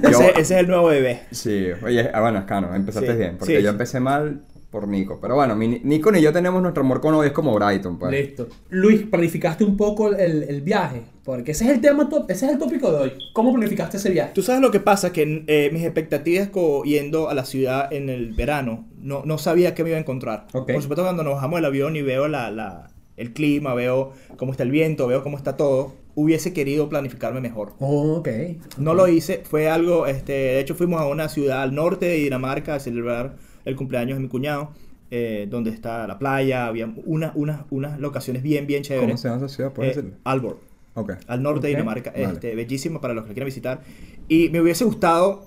Ese, 0.02 0.12
Yo- 0.12 0.20
ese 0.30 0.40
es 0.40 0.50
el 0.50 0.68
nuevo 0.68 0.86
bebé. 0.88 1.22
Sí, 1.30 1.68
oye, 1.82 2.10
ah, 2.12 2.20
bueno, 2.20 2.38
es 2.40 2.44
Cano, 2.44 2.74
empezaste 2.74 3.12
Sí, 3.12 3.16
bien, 3.18 3.36
porque 3.38 3.56
sí, 3.56 3.62
yo 3.62 3.70
empecé 3.70 3.98
mal 4.00 4.40
por 4.70 4.88
Nico. 4.88 5.18
Pero 5.20 5.34
bueno, 5.36 5.54
mi, 5.56 5.80
Nico 5.82 6.14
y 6.14 6.20
yo 6.20 6.32
tenemos 6.32 6.60
nuestro 6.60 6.82
amor 6.82 7.00
con 7.00 7.14
hoy, 7.14 7.28
es 7.28 7.32
como 7.32 7.54
Brighton, 7.54 7.98
pues. 7.98 8.10
Listo. 8.12 8.48
Luis, 8.70 9.02
planificaste 9.02 9.64
un 9.64 9.76
poco 9.76 10.14
el, 10.14 10.42
el 10.42 10.60
viaje, 10.62 11.02
porque 11.24 11.52
ese 11.52 11.64
es 11.64 11.70
el 11.70 11.80
tema, 11.80 12.08
top, 12.08 12.30
ese 12.30 12.46
es 12.46 12.52
el 12.52 12.58
tópico 12.58 12.90
de 12.92 12.98
hoy. 12.98 13.12
¿Cómo 13.32 13.52
planificaste 13.52 13.96
ese 13.96 14.10
viaje? 14.10 14.32
Tú 14.34 14.42
sabes 14.42 14.60
lo 14.60 14.70
que 14.70 14.80
pasa, 14.80 15.12
que 15.12 15.44
eh, 15.46 15.70
mis 15.72 15.82
expectativas 15.84 16.50
yendo 16.84 17.28
a 17.28 17.34
la 17.34 17.44
ciudad 17.44 17.92
en 17.92 18.08
el 18.10 18.32
verano, 18.32 18.86
no, 19.00 19.22
no 19.24 19.38
sabía 19.38 19.74
qué 19.74 19.82
me 19.82 19.90
iba 19.90 19.98
a 19.98 20.00
encontrar. 20.00 20.46
Ok. 20.52 20.72
Por 20.72 20.82
supuesto, 20.82 21.02
cuando 21.04 21.22
nos 21.22 21.34
bajamos 21.34 21.58
del 21.58 21.64
avión 21.66 21.96
y 21.96 22.02
veo 22.02 22.28
la, 22.28 22.50
la- 22.50 22.90
el 23.16 23.32
clima, 23.32 23.72
veo 23.72 24.12
cómo 24.36 24.52
está 24.52 24.62
el 24.62 24.70
viento, 24.70 25.06
veo 25.06 25.22
cómo 25.22 25.38
está 25.38 25.56
todo, 25.56 25.94
hubiese 26.14 26.52
querido 26.52 26.88
planificarme 26.90 27.40
mejor. 27.40 27.72
Oh, 27.78 28.16
ok. 28.16 28.28
No 28.76 28.92
lo 28.92 29.08
hice, 29.08 29.42
fue 29.48 29.70
algo, 29.70 30.06
este, 30.06 30.32
de 30.32 30.60
hecho 30.60 30.74
fuimos 30.74 31.00
a 31.00 31.06
una 31.06 31.28
ciudad 31.30 31.62
al 31.62 31.74
norte 31.74 32.04
de 32.06 32.16
Dinamarca 32.16 32.74
a 32.74 32.80
celebrar 32.80 33.36
el 33.66 33.76
cumpleaños 33.76 34.16
de 34.16 34.22
mi 34.22 34.28
cuñado, 34.28 34.70
eh, 35.10 35.46
donde 35.50 35.70
está 35.70 36.06
la 36.06 36.18
playa, 36.18 36.66
había 36.66 36.92
una, 37.04 37.32
unas 37.34 37.60
unas 37.70 38.00
locaciones 38.00 38.42
bien, 38.42 38.66
bien 38.66 38.82
chéveres. 38.82 39.06
¿Cómo 39.10 39.16
se 39.18 39.28
llama 39.28 39.44
esa 39.46 39.54
ciudad? 39.54 39.72
¿Puedes 39.74 39.92
Eh, 39.92 40.00
decirlo? 40.00 40.18
Aalborg 40.24 40.56
Ok. 40.94 41.12
al 41.26 41.42
norte 41.42 41.58
Ok, 41.58 41.62
de 41.64 41.68
Dinamarca, 41.68 42.10
vale. 42.12 42.24
este, 42.24 42.54
bellísimo 42.54 43.00
para 43.02 43.12
los 43.12 43.26
que 43.26 43.32
quieran 43.34 43.46
visitar. 43.46 43.82
Y 44.28 44.48
me 44.48 44.60
hubiese 44.62 44.84
gustado 44.84 45.44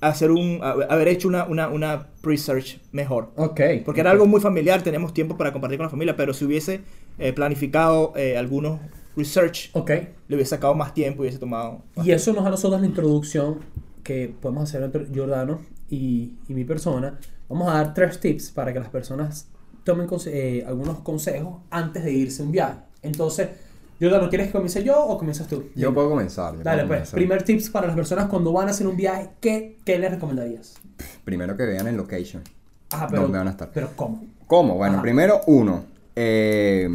hacer 0.00 0.30
un, 0.30 0.60
haber 0.62 1.08
hecho 1.08 1.28
una, 1.28 1.44
una, 1.44 1.68
una 1.68 2.08
research 2.22 2.78
mejor. 2.92 3.30
Ok. 3.36 3.60
Porque 3.84 4.00
era 4.00 4.10
algo 4.10 4.26
muy 4.26 4.40
familiar, 4.40 4.82
tenemos 4.82 5.14
tiempo 5.14 5.36
para 5.36 5.52
compartir 5.52 5.78
con 5.78 5.84
la 5.84 5.90
familia, 5.90 6.16
pero 6.16 6.34
si 6.34 6.44
hubiese 6.44 6.80
eh, 7.18 7.32
planificado 7.32 8.12
eh, 8.16 8.36
algunos 8.36 8.80
research, 9.16 9.70
Ok. 9.74 9.90
le 10.28 10.36
hubiese 10.36 10.50
sacado 10.50 10.74
más 10.74 10.92
tiempo 10.92 11.22
y 11.22 11.26
hubiese 11.26 11.38
tomado... 11.38 11.82
más 11.94 12.06
Y 12.06 12.10
eso 12.12 12.32
nos 12.32 12.42
da 12.42 12.48
a 12.48 12.50
nosotros 12.50 12.80
la 12.80 12.86
introducción 12.86 13.60
que 14.02 14.34
podemos 14.40 14.64
hacer 14.64 14.82
entre 14.82 15.06
Giordano 15.06 15.60
y, 15.94 16.38
y 16.48 16.54
mi 16.54 16.64
persona. 16.64 17.18
Vamos 17.48 17.68
a 17.70 17.74
dar 17.74 17.94
tres 17.94 18.20
tips 18.20 18.50
para 18.50 18.72
que 18.72 18.78
las 18.80 18.88
personas 18.88 19.48
tomen 19.84 20.06
conse- 20.06 20.30
eh, 20.32 20.64
algunos 20.66 21.00
consejos 21.00 21.58
antes 21.70 22.04
de 22.04 22.12
irse 22.12 22.42
a 22.42 22.46
un 22.46 22.52
viaje. 22.52 22.78
Entonces, 23.02 23.48
Giordano, 23.98 24.28
¿quieres 24.28 24.48
que 24.48 24.52
comience 24.54 24.82
yo 24.82 24.98
o 25.04 25.18
comienzas 25.18 25.46
tú? 25.46 25.64
Yo 25.76 25.92
puedo 25.94 26.08
comenzar. 26.10 26.56
yo 26.56 26.62
Dale, 26.62 26.78
puedo 26.82 26.88
pues. 26.88 26.98
comenzar. 27.10 27.16
Primer 27.16 27.42
tips 27.42 27.70
para 27.70 27.86
las 27.86 27.94
personas 27.96 28.26
cuando 28.26 28.52
van 28.52 28.68
a 28.68 28.70
hacer 28.70 28.86
un 28.86 28.96
viaje, 28.96 29.30
¿qué, 29.40 29.78
qué 29.84 29.98
les 29.98 30.10
recomendarías? 30.10 30.74
Primero 31.24 31.56
que 31.56 31.64
vean 31.64 31.86
el 31.86 31.96
location. 31.96 32.42
Ajá, 32.90 33.08
pero, 33.08 33.22
¿Dónde 33.22 33.38
van 33.38 33.48
a 33.48 33.50
estar? 33.50 33.70
pero 33.72 33.90
¿cómo? 33.94 34.24
¿Cómo? 34.46 34.74
Bueno, 34.76 34.94
Ajá. 34.94 35.02
primero, 35.02 35.40
uno. 35.46 35.84
eh, 36.16 36.88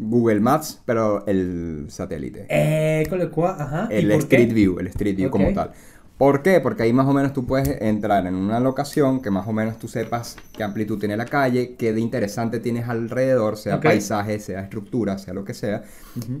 Google 0.00 0.38
Maps, 0.40 0.80
pero 0.84 1.26
el 1.26 1.86
satélite. 1.88 2.46
Eh, 2.48 3.04
ajá. 3.10 3.88
¿y 3.90 3.94
el 3.96 4.08
por 4.08 4.28
qué? 4.28 4.36
Street 4.36 4.52
View, 4.54 4.78
el 4.78 4.86
Street 4.88 5.16
View 5.16 5.26
Ok. 5.28 5.32
como 5.32 5.52
tal. 5.52 5.72
¿Por 6.18 6.42
qué? 6.42 6.58
Porque 6.60 6.82
ahí 6.82 6.92
más 6.92 7.06
o 7.06 7.12
menos 7.12 7.32
tú 7.32 7.46
puedes 7.46 7.80
entrar 7.80 8.26
en 8.26 8.34
una 8.34 8.58
locación 8.58 9.22
que 9.22 9.30
más 9.30 9.46
o 9.46 9.52
menos 9.52 9.78
tú 9.78 9.86
sepas 9.86 10.36
qué 10.52 10.64
amplitud 10.64 10.98
tiene 10.98 11.16
la 11.16 11.26
calle, 11.26 11.76
qué 11.76 11.92
de 11.92 12.00
interesante 12.00 12.58
tienes 12.58 12.88
alrededor, 12.88 13.56
sea 13.56 13.80
paisaje, 13.80 14.40
sea 14.40 14.62
estructura, 14.62 15.16
sea 15.18 15.32
lo 15.32 15.44
que 15.44 15.54
sea. 15.54 15.84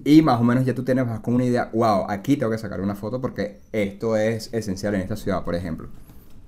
Y 0.04 0.20
más 0.22 0.40
o 0.40 0.44
menos 0.44 0.64
ya 0.64 0.74
tú 0.74 0.82
tienes 0.82 1.06
vas 1.06 1.20
con 1.20 1.34
una 1.34 1.44
idea, 1.44 1.70
wow, 1.72 2.06
aquí 2.08 2.36
tengo 2.36 2.50
que 2.50 2.58
sacar 2.58 2.80
una 2.80 2.96
foto 2.96 3.20
porque 3.20 3.60
esto 3.70 4.16
es 4.16 4.52
esencial 4.52 4.96
en 4.96 5.02
esta 5.02 5.14
ciudad, 5.14 5.44
por 5.44 5.54
ejemplo. 5.54 5.88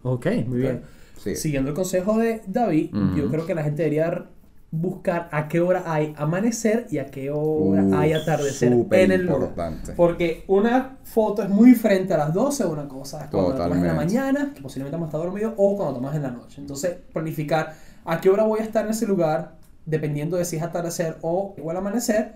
Ok, 0.03 0.27
muy 0.47 0.59
bien. 0.59 0.82
Sí. 1.17 1.37
Siguiendo 1.37 1.69
el 1.69 1.77
consejo 1.77 2.19
de 2.19 2.43
David, 2.49 2.91
yo 3.15 3.31
creo 3.31 3.47
que 3.47 3.55
la 3.55 3.62
gente 3.62 3.85
debería 3.85 4.29
buscar 4.72 5.28
a 5.32 5.49
qué 5.49 5.61
hora 5.61 5.82
hay 5.87 6.14
amanecer 6.17 6.87
y 6.90 6.99
a 6.99 7.06
qué 7.06 7.31
hora 7.31 7.82
Uf, 7.82 7.93
hay 7.94 8.12
atardecer 8.12 8.72
en 8.72 9.12
el 9.12 9.22
lugar. 9.22 9.40
importante. 9.40 9.93
Porque 9.94 10.44
una 10.46 10.99
foto 11.02 11.43
es 11.43 11.49
muy 11.49 11.70
diferente 11.70 12.14
a 12.14 12.19
las 12.19 12.32
12, 12.32 12.67
una 12.67 12.87
cosa 12.87 13.25
es 13.25 13.31
cuando 13.31 13.55
tomas 13.55 13.78
en 13.78 13.87
la 13.87 13.94
mañana, 13.94 14.52
que 14.55 14.62
posiblemente 14.62 14.94
vamos 14.96 15.06
a 15.06 15.11
estar 15.17 15.20
dormido, 15.22 15.55
o 15.56 15.76
cuando 15.76 15.94
tomas 15.94 16.14
en 16.14 16.22
la 16.22 16.31
noche. 16.31 16.61
Entonces, 16.61 16.96
planificar 17.12 17.75
a 18.05 18.20
qué 18.20 18.31
hora 18.31 18.44
voy 18.44 18.61
a 18.61 18.62
estar 18.62 18.84
en 18.84 18.93
ese 18.93 19.06
lugar, 19.06 19.56
dependiendo 19.87 20.37
de 20.37 20.44
si 20.44 20.56
es 20.56 20.62
atardecer 20.62 21.19
o 21.22 21.55
igual 21.58 21.76
amanecer, 21.76 22.34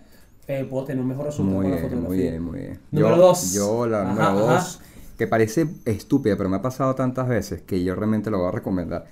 eh, 0.48 0.66
puedo 0.68 0.84
tener 0.84 1.00
un 1.02 1.08
mejor 1.08 1.26
resultado 1.26 1.56
Muy 1.56 1.66
con 1.66 1.70
la 1.76 1.78
fotografía. 1.78 2.08
muy 2.08 2.18
bien, 2.18 2.42
muy 2.42 2.58
bien. 2.60 2.80
Número 2.90 3.16
yo, 3.16 3.22
dos. 3.22 3.52
Yo, 3.52 3.86
la 3.86 4.04
número 4.04 4.22
ajá. 4.24 4.34
dos, 4.34 4.80
que 5.16 5.26
parece 5.28 5.68
estúpida, 5.84 6.36
pero 6.36 6.48
me 6.48 6.56
ha 6.56 6.62
pasado 6.62 6.94
tantas 6.96 7.28
veces 7.28 7.62
que 7.62 7.82
yo 7.84 7.94
realmente 7.94 8.28
lo 8.30 8.38
voy 8.38 8.48
a 8.48 8.50
recomendar. 8.50 9.04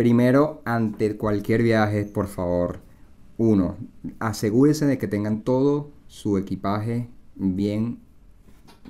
Primero, 0.00 0.62
ante 0.64 1.14
cualquier 1.18 1.62
viaje, 1.62 2.06
por 2.06 2.26
favor, 2.26 2.78
uno, 3.36 3.76
asegúrense 4.18 4.86
de 4.86 4.96
que 4.96 5.06
tengan 5.06 5.42
todo 5.42 5.90
su 6.06 6.38
equipaje 6.38 7.10
bien 7.34 7.98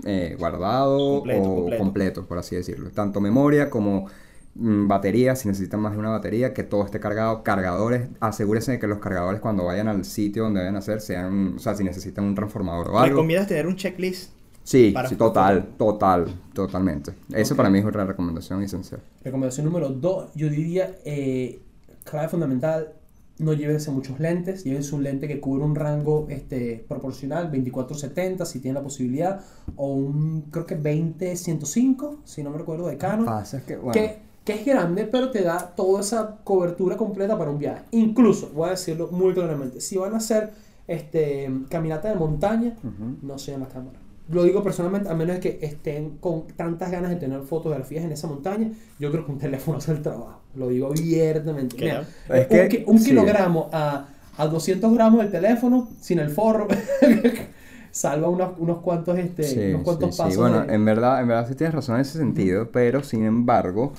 eh, 0.04 0.37
guardado 0.38 1.16
Completo, 1.16 1.42
o 1.42 1.54
completo. 1.56 1.82
completo, 1.82 2.26
por 2.26 2.38
así 2.38 2.54
decirlo. 2.54 2.90
Tanto 2.92 3.20
memoria 3.20 3.70
como 3.70 4.06
mm, 4.54 4.87
batería, 4.87 5.34
si 5.34 5.49
necesitan 5.49 5.80
más 5.80 5.94
de 5.94 5.99
una 5.99 6.11
batería, 6.11 6.54
que 6.54 6.62
todo 6.62 6.84
esté 6.84 7.00
cargado. 7.00 7.42
Cargadores, 7.42 8.08
asegúrense 8.20 8.70
de 8.70 8.78
que 8.78 8.87
los 8.87 9.00
cargadores 9.00 9.40
cuando 9.40 9.64
vayan 9.64 9.88
al 9.88 10.04
sitio 10.04 10.44
donde 10.44 10.61
vayan 10.61 10.76
a 10.76 10.78
hacer 10.78 11.00
sean, 11.00 11.54
o 11.56 11.58
sea, 11.58 11.75
si 11.75 11.82
necesitan 11.82 12.25
un 12.25 12.37
transformador 12.37 12.87
o 12.87 13.00
algo. 13.00 13.16
¿Recomiendas 13.16 13.49
tener 13.49 13.66
un 13.66 13.75
checklist? 13.75 14.30
Sí, 14.62 14.94
sí, 15.08 15.16
total, 15.16 15.70
total, 15.76 16.26
totalmente. 16.54 17.12
Eso 17.32 17.54
Ok. 17.54 17.56
para 17.56 17.70
mí 17.70 17.78
es 17.78 17.84
otra 17.86 18.04
recomendación 18.04 18.62
esencial. 18.62 19.00
Recomendación 19.24 19.66
número 19.66 19.88
2, 19.88 20.34
yo 20.34 20.48
diría, 20.48 20.96
eh, 21.04 21.60
clave 22.04 22.28
fundamental, 22.28 22.92
no 23.38 23.54
llévense 23.54 23.90
muchos 23.90 24.20
lentes, 24.20 24.64
llévense 24.64 24.94
un 24.94 25.02
lente 25.02 25.26
que 25.26 25.40
cubre 25.40 25.64
un 25.64 25.74
rango 25.74 26.26
este, 26.28 26.84
proporcional, 26.86 27.50
24-70 27.50 28.44
si 28.44 28.60
tienen 28.60 28.74
la 28.74 28.82
posibilidad, 28.82 29.40
o 29.76 29.94
un, 29.94 30.42
creo 30.50 30.66
que 30.66 30.78
20-105, 30.78 32.18
si 32.24 32.42
no 32.42 32.50
me 32.50 32.58
recuerdo, 32.58 32.86
de 32.88 32.96
Canon, 32.98 33.24
Pasa 33.26 33.58
es 33.58 33.64
que, 33.64 33.76
bueno, 33.76 33.92
que, 33.92 34.18
que 34.44 34.52
es 34.52 34.66
grande, 34.66 35.04
pero 35.06 35.30
te 35.30 35.42
da 35.42 35.74
toda 35.74 36.00
esa 36.00 36.36
cobertura 36.44 36.96
completa 36.96 37.36
para 37.38 37.50
un 37.50 37.58
viaje. 37.58 37.82
Incluso, 37.92 38.50
voy 38.54 38.68
a 38.68 38.70
decirlo 38.72 39.08
muy 39.10 39.32
claramente, 39.32 39.80
si 39.80 39.96
van 39.96 40.12
a 40.14 40.18
hacer 40.18 40.50
este, 40.86 41.50
caminata 41.70 42.08
de 42.08 42.16
montaña, 42.16 42.76
Ujú. 42.84 43.16
no 43.22 43.38
sean 43.38 43.60
la 43.60 43.68
cámara. 43.68 43.98
Lo 44.30 44.44
digo 44.44 44.62
personalmente, 44.62 45.08
a 45.08 45.14
menos 45.14 45.37
de 45.37 45.40
que 45.40 45.58
estén 45.66 46.18
con 46.18 46.46
tantas 46.56 46.90
ganas 46.90 47.10
de 47.10 47.16
tener 47.16 47.40
fotografías 47.42 48.04
en 48.04 48.12
esa 48.12 48.28
montaña, 48.28 48.70
yo 48.99 49.10
creo 49.10 49.25
que 49.26 49.32
un 49.32 49.38
teléfono 49.38 49.78
hace 49.78 49.92
el 49.92 50.02
trabajo. 50.02 50.40
Lo 50.54 50.68
digo 50.68 50.88
abiertamente. 50.88 51.76
Mira, 51.76 52.04
Es 52.28 52.46
que- 52.46 52.62
un, 52.62 52.68
ki- 52.68 52.84
un 52.87 52.99
sí. 52.99 53.04
kilogramo 53.10 53.68
a, 53.72 54.06
a 54.38 54.46
200 54.46 54.92
gramos 54.94 55.20
del 55.20 55.30
teléfono, 55.32 55.88
sin 56.00 56.18
el 56.20 56.30
forro, 56.30 56.68
salva 57.90 58.28
unos, 58.28 58.52
unos 58.58 58.78
cuantos, 58.82 59.18
este, 59.18 59.42
Sí, 59.42 59.58
unos 59.70 59.82
cuantos 59.82 60.10
sí, 60.10 60.12
sí. 60.12 60.18
pasos. 60.22 60.37
Bueno, 60.37 60.60
de- 60.66 60.75
en 60.75 60.84
verdad, 60.84 61.20
en 61.20 61.28
verdad 61.28 61.49
sí 61.49 61.54
tienes 61.56 61.75
razón 61.75 61.96
en 61.96 62.02
ese 62.02 62.18
sentido, 62.18 62.70
pero 62.70 63.02
sin 63.02 63.25
embargo, 63.25 63.92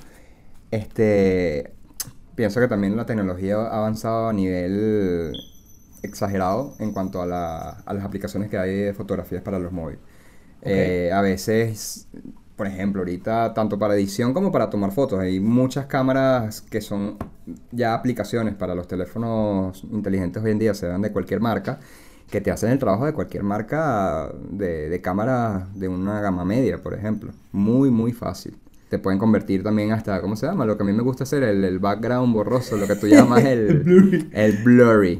este, 0.70 1.72
pienso 2.34 2.60
que 2.60 2.68
también 2.68 2.96
la 2.96 3.06
tecnología 3.06 3.56
ha 3.56 3.78
avanzado 3.78 4.28
a 4.28 4.32
nivel 4.32 5.32
exagerado 6.02 6.74
en 6.78 6.92
cuanto 6.92 7.22
a, 7.22 7.26
la- 7.26 7.70
a 7.84 7.94
las 7.94 8.04
aplicaciones 8.04 8.50
que 8.50 8.58
hay 8.58 8.74
de 8.76 8.94
fotografías 8.94 9.42
para 9.42 9.58
los 9.58 9.72
móviles. 9.72 10.00
Eh, 10.62 11.10
a 11.12 11.20
veces 11.20 12.08
por 12.56 12.66
ejemplo, 12.66 13.00
ahorita 13.00 13.54
tanto 13.54 13.78
para 13.78 13.94
edición 13.94 14.32
como 14.32 14.52
para 14.52 14.70
tomar 14.70 14.92
fotos, 14.92 15.18
hay 15.18 15.40
muchas 15.40 15.86
cámaras 15.86 16.60
que 16.60 16.80
son 16.80 17.16
ya 17.72 17.94
aplicaciones 17.94 18.54
para 18.54 18.74
los 18.74 18.86
teléfonos 18.86 19.84
inteligentes 19.90 20.42
hoy 20.44 20.52
en 20.52 20.58
día, 20.60 20.74
se 20.74 20.86
dan 20.86 21.02
de 21.02 21.10
cualquier 21.10 21.40
marca, 21.40 21.80
que 22.30 22.40
te 22.40 22.50
hacen 22.50 22.70
el 22.70 22.78
trabajo 22.78 23.04
de 23.06 23.14
cualquier 23.14 23.42
marca 23.42 24.32
de, 24.50 24.88
de 24.88 25.00
cámara 25.00 25.68
de 25.74 25.88
una 25.88 26.20
gama 26.20 26.44
media, 26.44 26.80
por 26.82 26.94
ejemplo. 26.94 27.32
Muy, 27.50 27.90
muy 27.90 28.12
fácil. 28.12 28.56
Te 28.92 28.98
pueden 28.98 29.18
convertir 29.18 29.62
también 29.62 29.90
hasta, 29.90 30.20
¿cómo 30.20 30.36
se 30.36 30.44
llama? 30.44 30.66
Lo 30.66 30.76
que 30.76 30.82
a 30.82 30.84
mí 30.84 30.92
me 30.92 31.02
gusta 31.02 31.24
hacer, 31.24 31.42
el, 31.44 31.64
el 31.64 31.78
background 31.78 32.34
borroso, 32.34 32.76
lo 32.76 32.86
que 32.86 32.94
tú 32.94 33.06
llamas 33.06 33.42
el, 33.42 34.28
el 34.34 34.56
blurry. 34.62 35.18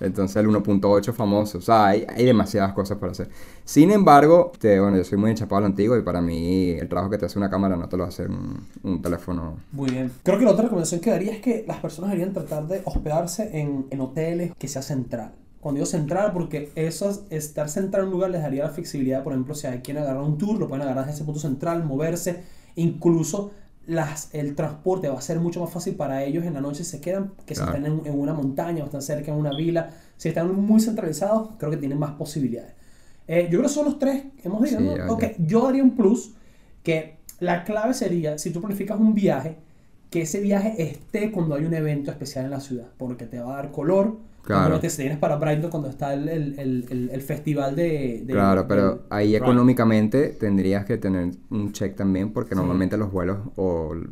Entonces 0.00 0.36
el 0.36 0.46
1.8 0.48 1.14
famoso. 1.14 1.56
O 1.56 1.60
sea, 1.62 1.86
hay, 1.86 2.04
hay 2.14 2.26
demasiadas 2.26 2.74
cosas 2.74 2.98
para 2.98 3.12
hacer. 3.12 3.30
Sin 3.64 3.90
embargo, 3.90 4.52
te- 4.58 4.78
bueno, 4.80 4.98
yo 4.98 5.04
soy 5.04 5.16
muy 5.16 5.30
enchapado 5.30 5.56
a 5.56 5.60
lo 5.60 5.66
antiguo 5.68 5.96
y 5.96 6.02
para 6.02 6.20
mí 6.20 6.72
el 6.72 6.90
trabajo 6.90 7.08
que 7.10 7.16
te 7.16 7.24
hace 7.24 7.38
una 7.38 7.48
cámara 7.48 7.74
no 7.74 7.88
te 7.88 7.96
lo 7.96 8.04
hace 8.04 8.26
un, 8.26 8.66
un 8.82 9.00
teléfono. 9.00 9.56
Muy 9.72 9.90
bien. 9.90 10.12
Creo 10.22 10.38
que 10.38 10.44
la 10.44 10.50
otra 10.50 10.64
recomendación 10.64 11.00
que 11.00 11.08
daría 11.08 11.32
es 11.32 11.40
que 11.40 11.64
las 11.66 11.78
personas 11.78 12.10
deberían 12.10 12.34
tratar 12.34 12.68
de 12.68 12.82
hospedarse 12.84 13.58
en, 13.58 13.86
en 13.88 14.00
hoteles 14.02 14.52
que 14.58 14.68
sea 14.68 14.82
central. 14.82 15.32
Cuando 15.58 15.78
digo 15.78 15.86
central, 15.86 16.32
porque 16.34 16.70
eso, 16.74 17.08
es- 17.08 17.22
estar 17.30 17.70
central 17.70 18.02
en 18.02 18.08
un 18.08 18.12
lugar 18.12 18.28
les 18.30 18.42
daría 18.42 18.64
la 18.64 18.68
flexibilidad, 18.70 19.24
por 19.24 19.32
ejemplo, 19.32 19.54
si 19.54 19.66
hay 19.66 19.78
quien 19.78 19.96
agarrar 19.96 20.22
un 20.22 20.36
tour, 20.36 20.58
lo 20.58 20.68
pueden 20.68 20.82
agarrar 20.82 21.06
desde 21.06 21.16
ese 21.16 21.24
punto 21.24 21.40
central, 21.40 21.82
moverse, 21.82 22.42
incluso 22.76 23.52
las, 23.86 24.30
el 24.34 24.54
transporte 24.54 25.08
va 25.08 25.18
a 25.18 25.22
ser 25.22 25.38
mucho 25.40 25.60
más 25.60 25.70
fácil 25.70 25.94
para 25.94 26.24
ellos 26.24 26.44
en 26.44 26.54
la 26.54 26.60
noche 26.60 26.84
si 26.84 26.90
se 26.92 27.00
quedan 27.00 27.32
que 27.46 27.54
si 27.54 27.60
Claro. 27.62 27.76
están 27.76 27.86
en, 27.86 28.06
en 28.06 28.18
una 28.18 28.34
montaña 28.34 28.82
o 28.82 28.86
están 28.86 29.02
cerca 29.02 29.32
en 29.32 29.38
una 29.38 29.52
vila. 29.56 29.90
Si 30.16 30.28
están 30.28 30.54
muy 30.60 30.80
centralizados, 30.80 31.50
creo 31.58 31.70
que 31.70 31.76
tienen 31.76 31.98
más 31.98 32.12
posibilidades. 32.12 32.72
Eh, 33.28 33.44
yo 33.44 33.58
creo 33.58 33.62
que 33.64 33.68
son 33.68 33.84
los 33.86 33.98
tres 33.98 34.24
que 34.40 34.48
hemos 34.48 34.62
dicho, 34.62 34.78
yo 35.38 35.62
daría 35.64 35.82
un 35.82 35.96
plus 35.96 36.34
que 36.82 37.16
la 37.40 37.64
clave 37.64 37.94
sería, 37.94 38.38
si 38.38 38.50
tú 38.50 38.60
planificas 38.60 38.98
un 39.00 39.14
viaje, 39.14 39.56
que 40.10 40.22
ese 40.22 40.40
viaje 40.40 40.74
esté 40.82 41.32
cuando 41.32 41.54
hay 41.56 41.64
un 41.64 41.74
evento 41.74 42.10
especial 42.10 42.44
en 42.46 42.52
la 42.52 42.60
ciudad, 42.60 42.86
porque 42.96 43.26
te 43.26 43.40
va 43.40 43.54
a 43.54 43.56
dar 43.56 43.72
color. 43.72 44.18
Claro. 44.46 44.62
Obviamente, 44.62 44.90
si 44.90 45.02
vienes 45.02 45.18
para 45.18 45.36
Brighton 45.36 45.70
cuando 45.70 45.88
está 45.90 46.14
el, 46.14 46.28
el, 46.28 46.58
el, 46.58 46.86
el- 46.88 47.10
el 47.10 47.20
festival 47.20 47.74
de... 47.76 48.22
de- 48.24 48.32
Claro, 48.32 48.66
pero 48.68 49.02
ahí 49.10 49.34
económicamente 49.36 50.28
tendrías 50.28 50.84
que 50.86 50.96
tener 50.98 51.32
un 51.50 51.72
check 51.72 51.96
también 51.96 52.32
porque 52.32 52.54
normalmente 52.54 52.96
los 52.96 53.10
vuelos 53.10 53.38
o 53.56 53.92
l- 53.94 54.06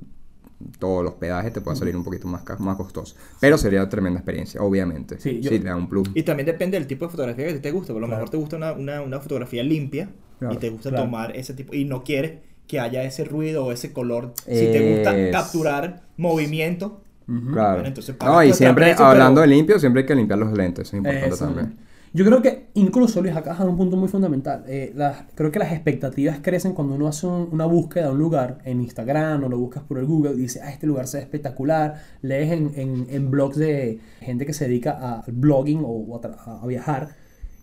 todos 0.78 1.04
los 1.04 1.14
pedajes 1.14 1.52
te 1.52 1.60
pueden 1.60 1.78
salir 1.78 1.96
un 1.96 2.02
poquito 2.04 2.26
más, 2.26 2.42
más 2.58 2.76
costosos. 2.76 3.16
Pero 3.40 3.56
sería 3.58 3.88
tremenda 3.88 4.18
experiencia, 4.20 4.60
obviamente. 4.62 5.20
Sí, 5.20 5.34
Sí, 5.34 5.40
yo- 5.42 5.50
te 5.50 5.58
da 5.60 5.76
un 5.76 5.88
plus. 5.88 6.10
Y 6.14 6.22
también 6.24 6.46
depende 6.46 6.78
del 6.78 6.86
tipo 6.88 7.04
de 7.04 7.10
fotografía 7.12 7.46
que 7.46 7.54
te 7.60 7.70
guste. 7.70 7.92
Por 7.92 8.00
lo 8.02 8.08
Claro. 8.08 8.20
mejor 8.22 8.30
te 8.30 8.36
gusta 8.38 8.56
una, 8.56 8.72
una, 8.72 9.02
una 9.02 9.20
fotografía 9.20 9.62
limpia 9.62 10.08
Claro, 10.40 10.54
y 10.54 10.58
te 10.58 10.70
gusta 10.70 10.88
claro. 10.90 11.04
tomar 11.04 11.36
ese 11.36 11.54
tipo. 11.54 11.74
Y 11.74 11.84
no 11.84 12.02
quieres 12.02 12.40
que 12.66 12.80
haya 12.80 13.04
ese 13.04 13.24
ruido 13.24 13.66
o 13.66 13.72
ese 13.72 13.92
color. 13.92 14.32
Si 14.46 14.52
te 14.72 14.94
gusta 14.96 15.16
Es- 15.16 15.30
capturar 15.32 16.02
movimiento. 16.16 17.02
Ujú. 17.28 17.52
Claro. 17.52 17.72
Bueno, 17.74 17.88
entonces 17.88 18.16
no, 18.22 18.42
y 18.44 18.52
siempre 18.52 18.92
hablando 18.92 19.40
pero- 19.40 19.50
de 19.50 19.56
limpio, 19.56 19.78
siempre 19.78 20.02
hay 20.02 20.06
que 20.06 20.14
limpiar 20.14 20.38
los 20.38 20.52
lentes, 20.52 20.88
eso 20.88 20.96
es 20.96 20.98
importante 20.98 21.28
Eso. 21.34 21.44
también. 21.46 21.76
Yo 22.16 22.24
creo 22.24 22.40
que 22.42 22.68
incluso, 22.74 23.20
Luis, 23.20 23.34
acá 23.34 23.54
es 23.54 23.58
un 23.60 23.76
punto 23.76 23.96
muy 23.96 24.08
fundamental. 24.08 24.62
Eh, 24.68 24.92
las- 24.94 25.24
creo 25.34 25.50
que 25.50 25.58
las 25.58 25.72
expectativas 25.72 26.38
crecen 26.40 26.72
cuando 26.72 26.94
uno 26.94 27.08
hace 27.08 27.26
un- 27.26 27.48
una 27.50 27.66
búsqueda 27.66 28.04
de 28.06 28.12
un 28.12 28.18
lugar 28.18 28.58
en 28.64 28.80
Instagram 28.82 29.42
o 29.42 29.48
lo 29.48 29.58
buscas 29.58 29.82
por 29.82 29.98
el 29.98 30.04
Google 30.04 30.34
y 30.34 30.42
dices, 30.42 30.62
ah, 30.64 30.70
este 30.70 30.86
lugar 30.86 31.08
se 31.08 31.16
ve 31.16 31.22
espectacular. 31.24 31.94
Lees 32.22 32.52
en, 32.52 32.70
en, 32.76 33.06
en 33.10 33.30
blogs 33.32 33.56
de 33.56 33.98
gente 34.20 34.46
que 34.46 34.52
se 34.52 34.66
dedica 34.68 34.92
al 35.26 35.32
blogging 35.32 35.80
o, 35.80 35.88
o 35.88 36.16
a, 36.16 36.20
tra- 36.20 36.62
a 36.62 36.64
viajar 36.68 37.08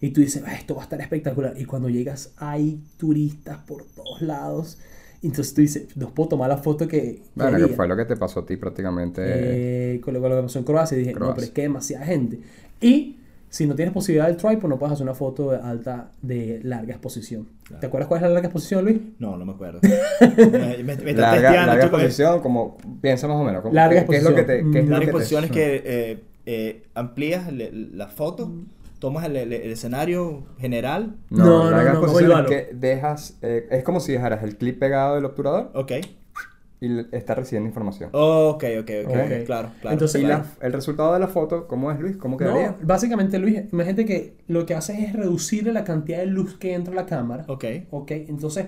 y 0.02 0.10
tú 0.10 0.20
dices, 0.20 0.44
ah, 0.46 0.54
esto 0.54 0.76
va 0.76 0.82
a 0.82 0.84
estar 0.84 1.00
espectacular. 1.00 1.54
Y 1.58 1.64
cuando 1.64 1.88
llegas 1.88 2.34
hay 2.36 2.84
turistas 2.98 3.60
por 3.60 3.86
todos 3.96 4.22
lados. 4.22 4.80
Entonces 5.24 5.54
tú 5.54 5.62
dices, 5.62 5.96
no 5.96 6.10
puedo 6.10 6.30
tomar 6.30 6.50
la 6.50 6.58
foto 6.58 6.88
que 6.88 7.22
Bueno, 7.36 7.52
que 7.58 7.62
quería". 7.64 7.76
fue 7.76 7.88
lo 7.88 7.96
que 7.96 8.06
te 8.06 8.16
pasó 8.18 8.40
a 8.40 8.46
ti 8.46 8.58
prácticamente. 8.58 9.22
Eh, 9.26 10.02
con 10.02 10.14
lo, 10.16 10.20
lo 10.20 10.36
que 10.38 10.42
pasó 10.44 10.60
en 10.60 10.66
Croacia, 10.66 10.98
dije, 10.98 11.12
no, 11.14 11.18
Croacia. 11.18 11.36
pero 11.36 11.46
es 11.46 11.52
que 11.52 11.62
demasiada 11.62 12.06
gente. 12.06 12.40
Y 12.82 13.18
si 13.48 13.68
no 13.68 13.76
tienes 13.76 13.94
posibilidad 13.94 14.28
del 14.28 14.38
tripod, 14.38 14.68
no 14.70 14.80
puedes 14.80 14.94
hacer 14.94 15.04
una 15.04 15.14
foto 15.14 15.52
de 15.52 15.58
alta 15.58 16.12
de 16.22 16.62
larga 16.64 16.94
exposición. 16.94 17.48
Claro. 17.66 17.82
¿Te 17.82 17.88
acuerdas 17.88 18.08
cuál 18.08 18.20
es 18.20 18.22
la 18.24 18.30
larga 18.34 18.48
exposición, 18.48 18.86
Luis? 18.86 18.98
No, 19.20 19.38
no 19.38 19.46
me 19.46 19.52
acuerdo. 19.52 19.80
me, 20.22 20.78
me, 20.84 20.84
me 20.84 20.94
está 20.94 21.22
larga 21.22 21.32
testeando. 21.42 21.68
larga 21.68 21.84
exposición, 21.86 22.40
como 22.42 22.78
piensa 23.02 23.28
más 23.28 23.38
o 23.38 23.44
menos. 23.44 23.62
como- 23.62 23.74
Larga 23.76 24.02
¿qué, 24.02 24.08
qué 24.10 24.18
es 24.18 24.24
lo 24.24 24.34
que 24.36 24.44
te, 24.44 24.60
exposición. 24.60 24.72
qué 24.74 24.80
es 24.80 24.86
lo 24.86 24.92
Larga 24.92 25.06
que 25.06 25.12
te- 25.12 25.18
exposición 25.18 25.44
es 25.44 25.52
que 25.52 25.82
eh, 25.86 26.24
eh, 26.48 26.84
amplías 26.96 27.52
le- 27.54 27.72
la 27.72 28.08
foto, 28.08 28.52
tomas 29.02 29.26
el, 29.26 29.36
el- 29.36 29.52
el 29.52 29.72
escenario 29.72 30.46
general. 30.60 31.18
No, 31.30 31.44
No, 31.70 31.72
no, 31.72 32.38
no, 32.40 32.46
que 32.46 32.70
dejas, 32.74 33.38
eh, 33.42 33.68
es 33.70 33.84
como 33.84 34.00
si 34.00 34.14
dejaras 34.14 34.44
el 34.44 34.56
clip 34.58 34.80
pegado 34.80 35.16
del 35.16 35.26
obturador 35.26 35.72
Ok. 35.74 35.92
y 36.80 37.00
está 37.14 37.36
recibiendo 37.36 37.68
información. 37.68 38.10
Ok, 38.14 38.64
ok, 38.80 38.90
ok. 39.06 39.10
Ok. 39.10 39.46
Claro, 39.46 39.70
claro. 39.82 39.92
Entonces, 39.92 40.22
y 40.22 40.26
claro. 40.26 40.46
la- 40.60 40.66
el 40.68 40.72
resultado 40.74 41.14
de 41.14 41.20
la 41.20 41.28
foto, 41.28 41.68
¿cómo 41.68 41.92
es 41.92 42.00
Luis? 42.00 42.16
¿Cómo 42.16 42.38
quedaría? 42.38 42.70
No, 42.72 42.78
básicamente, 42.84 43.38
Luis, 43.40 43.64
imagínate 43.74 44.06
que 44.06 44.38
lo 44.48 44.66
que 44.66 44.76
haces 44.76 45.00
es 45.00 45.14
reducir 45.14 45.66
la 45.74 45.84
cantidad 45.84 46.20
de 46.20 46.28
luz 46.28 46.58
que 46.58 46.74
entra 46.74 46.94
a 46.94 46.96
la 46.96 47.06
cámara. 47.06 47.44
Ok. 47.50 47.66
Ok, 47.90 48.12
entonces, 48.12 48.68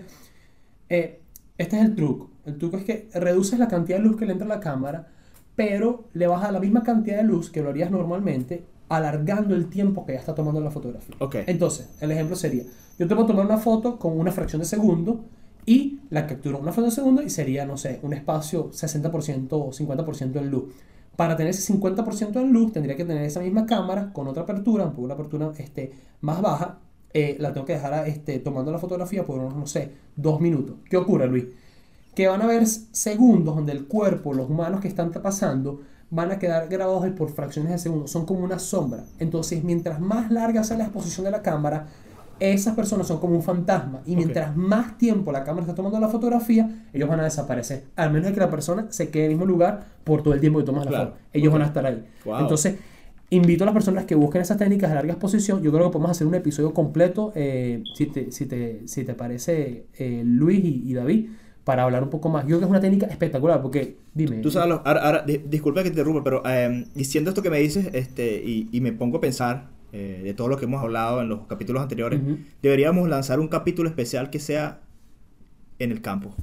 eh, 0.89 1.21
este 1.57 1.77
es 1.77 1.83
el 1.85 1.95
truco. 1.95 2.31
El 2.45 2.57
truco 2.57 2.77
es 2.77 2.83
que 2.83 3.07
reduces 3.13 3.57
la 3.59 3.67
cantidad 3.67 3.97
de 3.99 4.03
luz 4.03 4.17
que 4.17 4.25
le 4.25 4.33
entra 4.33 4.45
a 4.45 4.49
la 4.49 4.59
cámara, 4.59 5.07
pero 5.55 6.09
le 6.13 6.27
bajas 6.27 6.51
la 6.51 6.59
misma 6.59 6.83
cantidad 6.83 7.17
de 7.17 7.23
luz 7.23 7.49
que 7.51 7.61
lo 7.61 7.69
harías 7.69 7.91
normalmente, 7.91 8.63
alargando 8.89 9.55
el 9.55 9.69
tiempo 9.69 10.05
que 10.05 10.13
ya 10.13 10.19
está 10.19 10.35
tomando 10.35 10.61
la 10.61 10.71
fotografía. 10.71 11.15
Ok. 11.19 11.35
Entonces, 11.47 11.89
el 12.01 12.11
ejemplo 12.11 12.35
sería, 12.35 12.63
yo 12.99 13.07
te 13.07 13.15
puedo 13.15 13.27
tomar 13.27 13.45
una 13.45 13.57
foto 13.57 13.97
con 13.99 14.19
una 14.19 14.31
fracción 14.31 14.59
de 14.61 14.65
segundo 14.67 15.25
y 15.65 16.01
la 16.09 16.27
capturo 16.27 16.57
una 16.59 16.71
fracción 16.71 16.85
de 16.89 16.91
segundo 16.95 17.21
y 17.21 17.29
sería, 17.29 17.65
no 17.65 17.77
sé, 17.77 17.99
un 18.03 18.13
espacio 18.13 18.69
60% 18.71 19.47
o 19.51 19.71
50% 19.71 20.35
en 20.37 20.49
luz. 20.49 20.73
Para 21.15 21.35
tener 21.35 21.51
ese 21.51 21.73
50% 21.73 22.41
en 22.41 22.51
luz, 22.51 22.71
tendría 22.73 22.95
que 22.95 23.05
tener 23.05 23.23
esa 23.23 23.39
misma 23.39 23.65
cámara 23.65 24.11
con 24.13 24.27
otra 24.27 24.43
apertura, 24.43 24.85
un 24.85 24.91
poco 24.91 25.03
una 25.03 25.13
apertura 25.13 25.51
este, 25.57 25.93
más 26.21 26.41
baja. 26.41 26.79
eh, 27.13 27.37
la 27.39 27.53
tengo 27.53 27.65
que 27.65 27.73
dejar 27.73 28.07
este, 28.07 28.39
tomando 28.39 28.71
la 28.71 28.79
fotografía 28.79 29.23
por 29.23 29.39
unos, 29.39 29.55
no 29.55 29.67
sé, 29.67 29.91
dos 30.15 30.41
minutos. 30.41 30.77
¿Qué 30.89 30.97
ocurre, 30.97 31.27
Luis? 31.27 31.45
Que 32.15 32.27
van 32.27 32.41
a 32.41 32.45
haber 32.45 32.65
segundos 32.67 33.55
donde 33.55 33.71
el 33.71 33.87
cuerpo, 33.87 34.33
los 34.33 34.49
humanos 34.49 34.81
que 34.81 34.87
están 34.87 35.11
pasando, 35.11 35.81
van 36.13 36.31
a 36.31 36.37
quedar 36.37 36.67
grabados 36.67 37.05
por 37.17 37.31
fracciones 37.31 37.71
de 37.71 37.77
segundo. 37.79 38.07
Son 38.07 38.25
como 38.25 38.43
una 38.43 38.59
sombra. 38.59 39.03
Entonces, 39.17 39.63
mientras 39.63 39.99
más 39.99 40.31
larga 40.31 40.63
sea 40.63 40.77
la 40.77 40.83
exposición 40.83 41.25
de 41.25 41.31
la 41.31 41.41
cámara, 41.41 41.87
esas 42.39 42.75
personas 42.75 43.07
son 43.07 43.19
como 43.19 43.35
un 43.35 43.41
fantasma. 43.41 44.01
Y 44.05 44.15
mientras 44.15 44.55
más 44.55 44.97
tiempo 44.99 45.31
la 45.31 45.43
cámara 45.43 45.63
está 45.63 45.75
tomando 45.75 45.99
la 45.99 46.09
fotografía, 46.09 46.85
ellos 46.93 47.09
van 47.09 47.19
a 47.19 47.23
desaparecer. 47.23 47.85
Al 47.95 48.11
menos 48.11 48.27
de 48.27 48.33
que 48.33 48.39
la 48.39 48.49
persona 48.51 48.85
se 48.89 49.09
quede 49.09 49.25
en 49.25 49.31
el 49.31 49.37
mismo 49.37 49.47
lugar 49.47 49.85
por 50.03 50.21
todo 50.21 50.35
el 50.35 50.39
tiempo 50.39 50.59
que 50.59 50.65
tomas 50.65 50.85
la 50.85 51.05
foto. 51.05 51.17
Ellos 51.33 51.51
van 51.51 51.63
a 51.63 51.65
estar 51.65 51.85
ahí. 51.85 52.05
Wow. 52.25 52.41
Entonces, 52.41 52.75
invito 53.31 53.63
a 53.63 53.65
las 53.65 53.73
personas 53.73 54.05
que 54.05 54.13
busquen 54.13 54.43
esas 54.43 54.57
técnicas 54.57 54.91
de 54.91 54.95
larga 54.95 55.13
exposición. 55.13 55.63
Yo 55.63 55.71
creo 55.71 55.85
que 55.85 55.93
podemos 55.93 56.11
hacer 56.11 56.27
un 56.27 56.35
episodio 56.35 56.75
completo, 56.75 57.31
eh, 57.33 57.83
si, 57.95 58.05
te, 58.05 58.31
si, 58.31 58.45
te, 58.45 58.87
si 58.87 59.03
te 59.03 59.15
parece, 59.15 59.87
eh, 59.97 60.21
Luis 60.23 60.63
y, 60.63 60.91
y 60.91 60.93
David, 60.93 61.29
para 61.63 61.83
hablar 61.83 62.03
un 62.03 62.09
poco 62.09 62.29
más. 62.29 62.43
Yo 62.43 62.49
creo 62.49 62.59
que 62.59 62.65
es 62.65 62.69
una 62.71 62.79
técnica 62.81 63.05
espectacular, 63.07 63.61
porque, 63.61 63.97
dime. 64.13 64.37
Tú 64.37 64.51
sabes, 64.51 64.69
los- 64.69 64.81
ahora, 64.85 65.01
ahora, 65.05 65.21
di- 65.25 65.41
disculpa 65.45 65.81
que 65.81 65.89
te 65.89 65.93
interrumpa, 65.95 66.23
pero 66.23 66.43
eh, 66.45 66.85
diciendo 66.95 67.29
esto 67.29 67.41
que 67.41 67.49
me 67.49 67.59
dices, 67.59 67.89
este, 67.93 68.41
y, 68.43 68.67
y 68.71 68.81
me 68.81 68.91
pongo 68.91 69.17
a 69.17 69.21
pensar 69.21 69.69
eh, 69.93 70.21
de 70.23 70.33
todo 70.33 70.47
lo 70.49 70.57
que 70.57 70.65
hemos 70.65 70.81
hablado 70.81 71.21
en 71.21 71.29
los 71.29 71.47
capítulos 71.47 71.81
anteriores, 71.81 72.19
deberíamos 72.61 73.07
lanzar 73.07 73.39
un 73.39 73.47
capítulo 73.47 73.87
especial 73.89 74.29
que 74.29 74.39
sea 74.39 74.81
en 75.79 75.91
el 75.91 76.01
campo, 76.01 76.35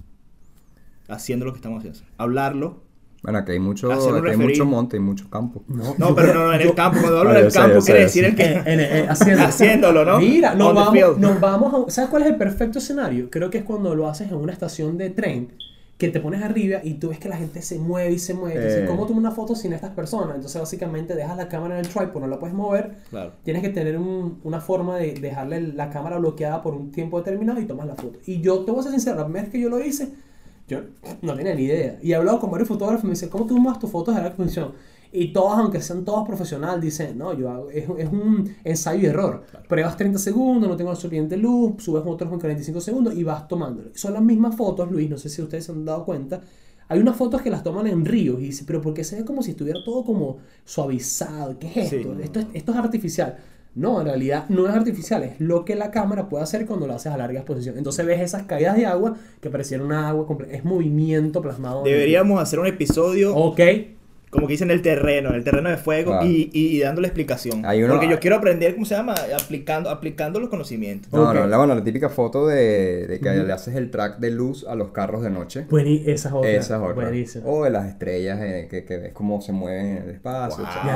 haciendo 1.09 1.45
lo 1.45 1.53
que 1.53 1.57
estamos 1.59 1.79
haciendo, 1.81 2.01
hablarlo. 2.19 2.83
Bueno, 3.23 3.39
aquí 3.39 3.53
hay 3.53 3.59
mucho, 3.59 3.91
hay 3.93 4.37
mucho 4.37 4.65
monte 4.65 4.97
y 4.97 5.01
mucho 5.01 5.29
campo. 5.29 5.63
No, 5.69 5.95
No, 5.99 6.15
pero 6.15 6.33
no, 6.33 6.47
no, 6.47 6.55
en 6.55 6.61
el 6.63 6.75
campo, 6.75 6.99
cuando 7.01 7.19
hablo 7.19 7.31
Ah, 7.31 7.35
del 7.35 7.45
yo 7.45 7.51
sé, 7.51 7.59
campo 7.59 7.81
quiere 7.85 8.01
decir 8.01 8.25
el 8.25 8.35
que... 8.35 8.43
Eh, 8.45 8.63
eh, 8.65 8.65
eh, 9.01 9.07
haciendo- 9.09 9.43
Haciéndolo, 9.47 10.05
¿no? 10.07 10.19
Mira, 10.19 10.55
nos 10.55 10.75
vamos, 10.75 11.19
nos 11.19 11.41
vamos 11.41 11.89
a... 11.89 11.91
¿Sabes 11.91 12.09
cuál 12.11 12.23
es 12.23 12.29
el 12.29 12.37
perfecto 12.37 12.79
escenario? 12.79 13.29
Creo 13.31 13.51
que 13.51 13.59
es 13.59 13.65
cuando 13.65 13.95
lo 13.95 14.09
haces 14.09 14.29
en 14.31 14.37
una 14.39 14.53
estación 14.53 14.97
de 14.97 15.11
tren, 15.11 15.53
que 15.99 16.09
te 16.09 16.19
pones 16.19 16.43
arriba 16.43 16.81
y 16.83 16.95
tú 16.95 17.11
ves 17.11 17.19
que 17.19 17.29
la 17.29 17.37
gente 17.37 17.61
se 17.61 17.79
mueve 17.79 18.13
y 18.13 18.19
se 18.19 18.33
mueve. 18.33 18.55
Entonces, 18.57 18.85
Eh. 18.85 18.87
¿cómo 18.89 19.07
tomo 19.07 19.19
una 19.19 19.33
foto 19.33 19.55
sin 19.55 19.75
estas 19.75 19.91
personas? 19.91 20.37
Entonces, 20.37 20.59
básicamente, 20.59 21.15
dejas 21.15 21.37
la 21.37 21.47
cámara 21.51 21.79
en 21.79 21.85
el 21.85 21.93
tripod, 21.93 22.23
no 22.23 22.27
la 22.27 22.39
puedes 22.39 22.57
mover. 22.57 22.95
Claro. 23.11 23.33
Tienes 23.45 23.61
que 23.61 23.69
tener 23.69 23.99
un- 23.99 24.41
una 24.45 24.63
forma 24.63 24.97
de 24.97 25.13
dejarle 25.13 25.61
la 25.61 25.91
cámara 25.91 26.17
bloqueada 26.17 26.63
por 26.63 26.73
un 26.73 26.91
tiempo 26.91 27.19
determinado 27.19 27.61
y 27.61 27.67
tomas 27.67 27.87
la 27.87 27.97
foto. 27.97 28.19
Y 28.25 28.41
yo 28.41 28.61
te 28.61 28.71
voy 28.71 28.81
a 28.81 28.85
ser 28.85 28.93
sincero, 28.93 29.17
la 29.19 29.25
primera 29.25 29.43
vez 29.43 29.53
que 29.53 29.61
yo 29.61 29.69
lo 29.69 29.79
hice, 29.85 30.09
yo 30.71 30.81
no 31.23 31.35
tenía 31.35 31.55
ni 31.55 31.63
idea. 31.65 31.99
Y 32.03 32.13
he 32.13 32.15
hablado 32.15 32.41
con 32.41 32.51
varios 32.51 32.69
fotógrafos 32.69 33.05
y 33.05 33.07
me 33.09 33.13
dicen, 33.13 33.29
¿cómo 33.29 33.47
tú 33.47 33.55
tomas 33.55 33.79
tus 33.79 33.91
fotos 33.91 34.15
de 34.15 34.21
larga 34.21 34.29
exposición? 34.35 34.73
Y 35.13 35.33
todas, 35.33 35.59
aunque 35.59 35.81
sean 35.83 36.05
todas 36.05 36.25
profesionales, 36.27 36.81
dicen, 36.83 37.19
no, 37.19 37.35
yo 37.37 37.51
hago, 37.51 37.69
es, 37.71 37.85
es 37.99 38.09
un 38.13 38.55
ensayo 38.63 39.01
y 39.03 39.07
error. 39.07 39.43
Pruebas 39.69 39.97
30 39.97 40.19
segundos, 40.21 40.69
no 40.69 40.77
tengo 40.77 40.91
la 40.91 40.97
suficiente 40.97 41.37
luz, 41.37 41.83
subes 41.83 42.05
otros 42.07 42.31
con 42.31 42.39
45 42.39 42.81
segundos 42.81 43.15
y 43.17 43.25
vas 43.25 43.49
tomándolo. 43.49 43.91
Son 43.95 44.13
las 44.13 44.23
mismas 44.23 44.55
fotos, 44.57 44.91
Luis, 44.91 45.11
no 45.11 45.19
sé 45.19 45.29
si 45.29 45.43
ustedes 45.43 45.65
se 45.65 45.73
han 45.73 45.85
dado 45.85 46.05
cuenta. 46.05 46.41
Hay 46.89 47.01
unas 47.01 47.17
fotos 47.17 47.43
que 47.43 47.51
las 47.51 47.63
toman 47.65 47.87
en 47.89 48.05
ríos 48.05 48.41
y 48.41 48.45
dicen, 48.47 48.67
pero 48.67 48.81
porque 48.81 49.03
se 49.05 49.17
ve 49.17 49.25
como 49.25 49.43
si 49.43 49.51
estuviera 49.53 49.81
todo 49.85 50.05
como 50.05 50.39
suavizado. 50.65 51.59
¿Qué 51.59 51.67
es 51.75 51.89
Sí. 51.89 51.97
esto? 51.97 52.19
Esto, 52.21 52.41
es, 52.41 52.47
esto 52.55 52.73
es 52.73 52.79
artificial. 52.79 53.37
No, 53.75 54.01
en 54.01 54.07
realidad 54.07 54.47
no 54.49 54.67
es 54.67 54.75
artificial, 54.75 55.23
es 55.23 55.39
lo 55.39 55.65
que 55.65 55.77
la 55.77 55.91
cámara 55.91 56.29
puede 56.29 56.43
hacer 56.43 56.67
cuando 56.67 56.87
lo 56.87 56.95
haces 56.95 57.13
a 57.13 57.17
larga 57.17 57.39
exposición. 57.39 57.79
Entonces 57.79 58.05
ves 58.05 58.21
esas 58.21 58.43
caídas 58.43 58.77
de 58.77 58.87
agua 58.87 59.17
que 59.41 59.49
parecieran 59.49 59.87
una 59.87 60.09
agua 60.09 60.27
completa. 60.27 60.55
Es 60.55 60.65
movimiento 60.65 61.41
plasmado. 61.41 61.85
Deberíamos 61.85 62.41
hacer 62.41 62.59
un 62.59 62.67
episodio 62.67 63.35
Ok. 63.35 63.61
Como 64.31 64.47
que 64.47 64.53
dicen 64.53 64.71
en 64.71 64.77
el 64.77 64.83
terreno, 64.83 65.31
en 65.31 65.35
el 65.35 65.43
terreno 65.45 65.69
de 65.71 65.77
fuego 65.77 66.13
Claro. 66.13 66.27
y, 66.27 66.51
y, 66.53 66.77
y 66.77 66.81
dándole 66.81 67.09
explicación. 67.09 67.65
Hay 67.67 67.83
uno- 67.83 67.95
Porque 67.95 68.09
yo 68.09 68.21
quiero 68.21 68.37
aprender, 68.37 68.75
¿cómo 68.75 68.87
se 68.87 68.95
llama? 68.95 69.15
Aplicando, 69.37 69.91
aplicando 69.91 70.39
los 70.39 70.49
conocimientos. 70.49 71.13
No, 71.13 71.29
Ok. 71.29 71.35
no, 71.35 71.47
la, 71.49 71.57
bueno, 71.59 71.75
la 71.75 71.83
típica 71.83 72.09
foto 72.09 72.47
de, 72.47 73.09
de 73.09 73.19
que 73.19 73.29
le 73.29 73.53
haces 73.53 73.75
el 73.75 73.91
track 73.91 74.19
de 74.19 74.31
luz 74.31 74.65
a 74.69 74.77
los 74.77 74.91
carros 74.93 75.23
de 75.23 75.31
noche. 75.31 75.67
Buení, 75.69 76.05
esa 76.07 76.29
es 76.29 76.35
otra. 76.35 76.51
Esa 76.51 76.77
es 76.77 76.81
otra. 76.83 76.95
Buenísima. 76.95 77.45
O 77.47 77.65
de 77.65 77.71
las 77.71 77.87
estrellas 77.89 78.39
eh, 78.41 78.69
que, 78.71 78.85
que 78.85 78.99
ves 78.99 79.13
cómo 79.13 79.41
se 79.41 79.53
mueven 79.53 79.87
en 79.87 80.03
el 80.05 80.11
espacio. 80.11 80.63
Wow. 80.65 80.93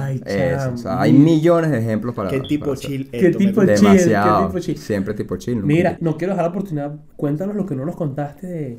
Ay, 0.00 0.20
Eso, 0.26 0.56
cham. 0.56 0.74
o 0.74 0.78
sea, 0.78 1.00
hay 1.00 1.12
millones 1.12 1.70
de 1.70 1.78
ejemplos 1.78 2.14
para 2.16 2.30
¿Qué 2.30 2.40
tipo 2.40 2.66
para 2.66 2.76
chill 2.78 3.08
¿Qué 3.10 3.26
esto? 3.28 3.38
me 3.38 3.46
tipo 3.46 3.60
chill? 3.64 3.74
Demasiado. 3.76 4.40
¿Qué 4.40 4.46
tipo 4.48 4.58
chill? 4.58 4.78
Siempre 4.78 5.14
tipo 5.14 5.36
chill. 5.36 5.54
nunca 5.54 5.66
Mira, 5.68 5.96
no 6.00 6.16
quiero 6.16 6.32
dejar 6.32 6.46
la 6.46 6.50
oportunidad. 6.50 6.94
Cuéntanos 7.16 7.54
lo 7.54 7.64
que 7.64 7.76
no 7.76 7.84
nos 7.86 7.94
contaste 7.94 8.46
de, 8.48 8.78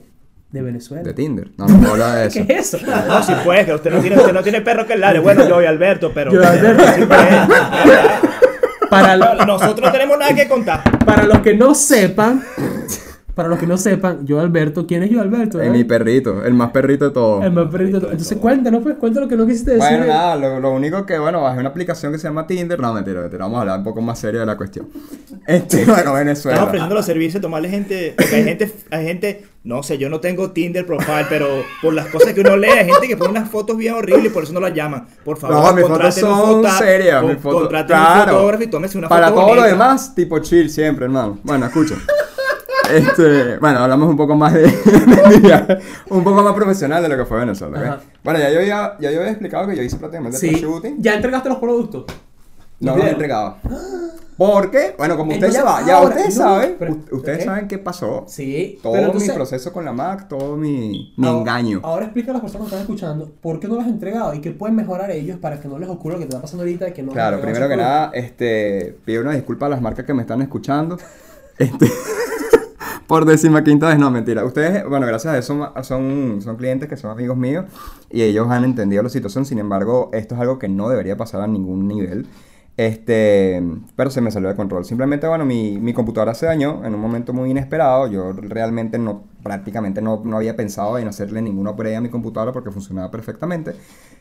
de 0.54 0.62
Venezuela. 0.62 1.04
De 1.04 1.14
Tinder. 1.14 1.50
No, 1.58 1.66
no 1.68 1.78
puedo 1.80 1.92
hablar 1.94 2.16
de 2.16 2.28
eso. 2.28 2.40
¿Qué 2.48 2.54
es 2.54 2.74
eso? 2.74 2.86
No, 2.86 3.24
si 3.24 3.34
puedes, 3.44 3.66
que 3.66 3.74
usted 3.74 3.92
no 3.92 4.00
tiene, 4.00 4.16
usted 4.18 4.34
no 4.34 4.44
tiene 4.44 4.62
perro 4.62 4.86
que 4.88 4.96
ladre. 4.96 5.20
Bueno, 5.20 5.48
yo 5.50 5.62
y 5.62 5.66
Alberto, 5.66 6.12
pero. 6.14 6.32
Yo 6.32 6.42
y 6.42 6.46
Alberto. 6.46 6.84
Sí 6.96 7.06
puede. 7.06 7.30
Para, 8.90 9.18
lo- 9.18 9.46
Nosotros 9.46 9.82
no 9.88 9.92
tenemos 9.92 10.18
nada 10.20 10.34
que 10.36 10.48
contar. 10.48 10.84
para 11.06 11.24
los 11.24 11.40
que 11.40 11.56
no 11.56 11.74
sepan, 11.74 12.44
para 13.34 13.50
los 13.50 13.58
que 13.58 13.66
no 13.66 13.76
sepan, 13.78 14.28
yo 14.28 14.40
Alberto, 14.40 14.86
¿quién 14.86 15.02
es 15.02 15.10
yo 15.10 15.20
Alberto? 15.20 15.60
Es 15.60 15.68
eh? 15.68 15.72
mi 15.72 15.84
perrito, 15.84 16.46
el 16.46 16.54
más 16.54 16.70
perrito 16.70 17.06
de 17.06 17.12
todos. 17.12 17.44
El 17.44 17.52
más 17.52 17.68
perrito 17.72 17.96
de 17.96 18.02
todo. 18.02 18.12
Entonces 18.12 18.38
cuéntanos, 18.38 18.84
pues, 18.84 18.96
cuéntanos 18.98 19.28
lo 19.28 19.36
que 19.36 19.42
no 19.42 19.48
quisiste 19.48 19.72
decir. 19.72 19.90
Bueno, 19.98 20.06
nada, 20.06 20.36
lo, 20.36 20.60
lo 20.60 20.72
único 20.72 21.04
que, 21.08 21.18
bueno, 21.18 21.42
bajé 21.42 21.60
una 21.60 21.70
aplicación 21.70 22.12
que 22.12 22.20
se 22.20 22.28
llama 22.28 22.46
Tinder. 22.46 22.80
No, 22.80 22.94
mentira, 22.94 23.22
mentira, 23.22 23.46
vamos 23.46 23.58
a 23.58 23.62
hablar 23.62 23.80
un 23.80 23.84
poco 23.84 24.02
más 24.02 24.20
serio 24.20 24.42
de 24.42 24.46
la 24.46 24.56
cuestión. 24.56 24.88
Este, 25.48 25.78
bueno, 25.86 25.98
Estamos 25.98 26.20
Venezuela. 26.20 26.64
ofreciendo 26.64 26.94
los 26.94 27.06
servicios, 27.08 27.42
tomarle 27.42 27.70
gente. 27.70 28.14
Porque 28.16 28.36
hay 28.36 28.44
gente, 28.44 28.72
hay 28.92 29.06
gente, 29.08 29.44
no 29.64 29.82
sé, 29.82 29.98
yo 29.98 30.10
no 30.10 30.20
tengo 30.20 30.52
Tinder 30.52 30.86
profile, 30.86 31.26
pero 31.30 31.48
por 31.82 31.94
las 31.94 32.08
cosas 32.08 32.34
que 32.34 32.42
uno 32.42 32.58
lee, 32.58 32.68
hay 32.70 32.86
gente 32.86 33.08
que 33.08 33.16
pone 33.16 33.32
unas 33.32 33.50
fotos 33.50 33.78
bien 33.78 33.94
horribles 33.94 34.26
y 34.26 34.30
por 34.30 34.44
eso 34.44 34.52
no 34.54 34.60
las 34.60 34.74
llaman. 34.74 35.08
Por 35.24 35.38
favor, 35.38 35.56
No, 35.58 35.74
mis 35.74 35.86
fotos 35.88 36.18
un 36.18 36.22
son 36.64 36.66
serias. 36.78 37.22
con- 37.22 37.32
mis 37.32 37.42
fotos, 37.42 37.62
contraten 37.62 37.96
un 37.98 38.04
claro. 38.04 38.32
fotógrafo 38.34 38.64
y 38.64 38.68
tómese 38.68 38.98
una 38.98 39.08
Para 39.10 39.30
foto 39.30 39.42
todo 39.42 39.56
lo 39.56 39.64
demás, 39.64 40.14
tipo 40.14 40.40
chill 40.40 40.70
siempre, 40.70 41.06
hermano. 41.06 41.40
Bueno, 41.44 41.66
escucha. 41.66 41.96
Este, 42.92 43.58
bueno, 43.60 43.80
hablamos 43.80 44.10
un 44.10 44.18
poco 44.18 44.36
más 44.36 44.54
de, 44.54 44.68
mi 44.68 45.50
un 46.10 46.24
poco 46.24 46.44
más 46.44 46.54
profesional 46.54 47.02
de 47.02 47.08
lo 47.10 47.16
que 47.18 47.26
fue 47.26 47.40
Venezuela. 47.40 48.02
Bueno, 48.24 48.40
ya 48.40 48.50
yo, 48.52 48.60
había, 48.60 48.98
ya 49.00 49.12
yo 49.12 49.20
había 49.20 49.32
explicado 49.32 49.68
que 49.68 49.78
yo 49.78 49.82
hice 49.84 49.96
prácticamente 49.96 50.38
Sí. 50.38 50.52
shooting. 50.56 50.98
¿Ya 51.00 51.14
entregaste 51.16 51.48
los 51.48 51.60
productos? 51.60 52.04
No 52.82 52.92
Los 52.92 52.98
los 52.98 53.06
he 53.08 53.10
entregado. 53.12 53.58
Porque, 54.38 54.96
bueno, 54.98 55.16
como 55.16 55.32
ustedes 55.32 55.54
ya 55.54 55.60
Entonces, 55.60 55.84
va, 55.84 55.88
ya 55.88 55.98
ahora, 55.98 56.16
ustedes 56.16 56.38
no, 56.38 56.44
saben, 56.44 56.76
pero- 56.80 56.98
ustedes 57.12 57.44
saben 57.44 57.68
qué 57.68 57.78
pasó. 57.78 58.26
Sí. 58.28 58.80
Todo 58.82 58.94
pero 58.94 59.14
mi 59.14 59.30
proceso 59.30 59.72
con 59.72 59.86
la 59.86 59.94
Mac, 59.94 60.28
todo 60.28 60.58
mi, 60.58 61.14
mi 61.18 61.28
ahora- 61.28 61.40
engaño. 61.40 61.80
Ahora 61.84 62.06
explica 62.06 62.32
a 62.32 62.34
las 62.34 62.42
personas 62.42 62.68
que 62.68 62.76
están 62.76 62.82
escuchando 62.82 63.32
por 63.42 63.60
qué 63.60 63.68
no 63.68 63.76
las 63.76 63.86
has 63.86 63.92
entregado 63.92 64.34
y 64.34 64.42
qué 64.42 64.52
pueden 64.52 64.76
mejorar 64.76 65.12
ellos 65.12 65.38
para 65.40 65.60
que 65.60 65.68
no 65.68 65.78
les 65.78 65.90
ocurra 65.90 66.14
lo 66.16 66.20
que 66.20 66.26
te 66.26 66.30
está 66.30 66.42
pasando 66.42 66.64
ahorita 66.64 66.86
de 66.86 66.94
que 66.94 67.04
no 67.04 67.12
Claro, 67.12 67.40
primero 67.42 67.68
que 67.70 67.78
nada, 67.78 68.12
este, 68.14 68.98
pido 69.06 69.22
una 69.22 69.34
disculpa 69.34 69.68
a 69.68 69.70
las 69.70 69.82
marcas 69.82 70.06
que 70.06 70.14
me 70.14 70.22
están 70.22 70.42
escuchando. 70.42 70.98
Este, 71.60 71.86
por 73.08 73.26
décima 73.26 73.64
quinta 73.64 73.88
vez, 73.88 74.00
no, 74.00 74.10
mentira. 74.10 74.44
Ustedes, 74.44 74.88
bueno, 74.90 75.06
gracias 75.06 75.34
a 75.34 75.38
eso 75.38 75.54
son, 75.76 75.84
son, 75.84 76.42
son 76.42 76.56
clientes 76.56 76.90
que 76.90 76.98
son 76.98 77.12
amigos 77.12 77.38
míos 77.38 77.66
y 78.10 78.24
ellos 78.24 78.48
han 78.50 78.64
entendido 78.64 79.04
la 79.04 79.10
situación. 79.10 79.46
Sin 79.46 79.60
embargo, 79.60 80.10
esto 80.14 80.34
es 80.36 80.42
algo 80.42 80.58
que 80.58 80.68
no 80.68 80.90
debería 80.90 81.16
pasar 81.16 81.42
a 81.42 81.48
ningún 81.48 81.88
nivel. 81.88 82.26
Este, 82.76 83.62
pero 83.96 84.10
se 84.10 84.22
me 84.22 84.32
salió 84.32 84.50
de 84.50 84.56
control. 84.56 84.84
Simplemente, 84.86 85.28
bueno, 85.28 85.46
mi, 85.46 85.78
mi 85.80 85.94
computadora 85.94 86.34
se 86.34 86.48
dañó 86.48 86.84
en 86.86 86.96
un 86.96 87.00
momento 87.02 87.32
muy 87.34 87.52
inesperado. 87.52 88.08
Yo 88.08 88.34
realmente 88.34 88.98
no, 88.98 89.24
prácticamente 89.44 90.02
no, 90.02 90.22
no 90.26 90.38
había 90.38 90.56
pensado 90.56 90.98
en 90.98 91.08
hacerle 91.08 91.42
ninguna 91.42 91.72
upgrade 91.72 91.98
a 91.98 92.02
mi 92.02 92.10
computadora 92.10 92.52
porque 92.52 92.72
funcionaba 92.72 93.12
perfectamente. 93.12 93.76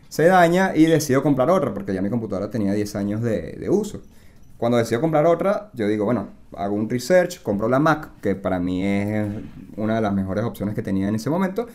Se 0.09 0.27
daña 0.27 0.77
y 0.77 0.85
decido 0.87 1.23
comprar 1.23 1.51
otra 1.51 1.73
porque 1.73 1.95
ya 1.95 2.03
mi 2.03 2.11
computadora 2.11 2.51
tenía 2.51 2.73
10 2.75 2.97
años 2.97 3.23
de, 3.23 3.53
de 3.53 3.71
uso. 3.71 4.03
Cuando 4.59 4.79
decido 4.79 5.01
comprar 5.01 5.27
otra, 5.27 5.71
yo 5.73 5.89
digo, 5.89 6.05
bueno, 6.05 6.29
hago 6.57 6.77
un 6.77 6.89
research, 6.89 7.43
compro 7.43 7.69
la 7.69 7.81
Mac, 7.81 8.11
que 8.21 8.37
para 8.37 8.61
mí 8.61 8.85
es 8.85 9.27
una 9.77 9.97
de 9.97 10.01
las 10.01 10.13
mejores 10.15 10.45
opciones 10.45 10.75
que 10.75 10.83
tenía 10.83 11.09
en 11.09 11.17
ese 11.17 11.31
momento. 11.31 11.67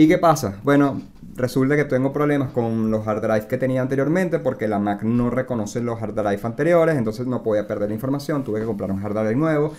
¿Y 0.00 0.08
qué 0.08 0.16
pasa? 0.16 0.54
Bueno, 0.62 1.02
resulta 1.36 1.76
que 1.76 1.84
tengo 1.84 2.10
problemas 2.10 2.52
con 2.52 2.90
los 2.90 3.06
hard 3.06 3.20
drives 3.20 3.44
que 3.44 3.58
tenía 3.58 3.82
anteriormente 3.82 4.38
porque 4.38 4.66
la 4.66 4.78
Mac 4.78 5.02
no 5.02 5.28
reconoce 5.28 5.82
los 5.82 6.00
hard 6.00 6.14
drives 6.14 6.42
anteriores, 6.42 6.96
entonces 6.96 7.26
no 7.26 7.42
podía 7.42 7.66
perder 7.66 7.90
la 7.90 7.96
información, 7.96 8.42
tuve 8.42 8.60
que 8.60 8.64
comprar 8.64 8.90
un 8.90 9.04
hard 9.04 9.12
drive 9.12 9.36
nuevo. 9.36 9.74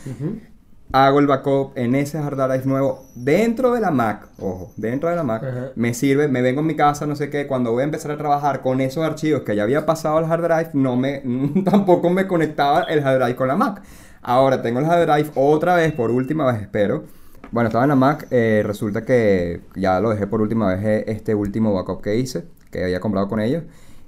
Hago 0.91 1.19
el 1.19 1.25
backup 1.25 1.71
en 1.75 1.95
ese 1.95 2.19
hard 2.19 2.37
drive 2.37 2.65
nuevo 2.65 3.07
dentro 3.15 3.73
de 3.73 3.81
la 3.81 3.89
Mac, 3.89 4.27
ojo, 4.37 4.71
dentro 4.77 5.09
de 5.09 5.15
la 5.15 5.23
Mac. 5.23 5.43
Me 5.75 5.95
sirve, 5.95 6.27
me 6.27 6.43
vengo 6.43 6.61
en 6.61 6.67
mi 6.67 6.75
casa, 6.75 7.07
no 7.07 7.15
sé 7.15 7.31
qué, 7.31 7.47
cuando 7.47 7.71
voy 7.71 7.81
a 7.81 7.85
empezar 7.85 8.11
a 8.11 8.17
trabajar 8.17 8.61
con 8.61 8.79
esos 8.79 9.03
archivos 9.03 9.41
que 9.41 9.55
ya 9.55 9.63
había 9.63 9.87
pasado 9.87 10.17
al 10.17 10.31
hard 10.31 10.43
drive, 10.43 10.69
no 10.73 10.97
me, 10.97 11.23
tampoco 11.65 12.11
me 12.11 12.27
conectaba 12.27 12.83
el 12.83 13.03
hard 13.03 13.17
drive 13.21 13.35
con 13.35 13.47
la 13.47 13.55
Mac. 13.55 13.81
Ahora 14.21 14.61
tengo 14.61 14.81
el 14.81 14.85
hard 14.85 15.07
drive 15.07 15.31
otra 15.33 15.73
vez, 15.77 15.91
por 15.93 16.11
última 16.11 16.45
vez, 16.45 16.61
espero. 16.61 17.05
Bueno, 17.51 17.67
estaba 17.67 17.83
en 17.83 17.89
la 17.89 17.95
Mac, 17.97 18.27
eh, 18.31 18.63
resulta 18.65 19.03
que 19.03 19.59
ya 19.75 19.99
lo 19.99 20.11
dejé 20.11 20.25
por 20.25 20.39
última 20.39 20.73
vez 20.73 20.85
eh, 20.85 21.03
este 21.07 21.35
último 21.35 21.73
backup 21.73 22.01
que 22.01 22.15
hice, 22.15 22.45
que 22.71 22.85
había 22.85 23.01
comprado 23.01 23.27
con 23.27 23.41
ellos. 23.41 23.63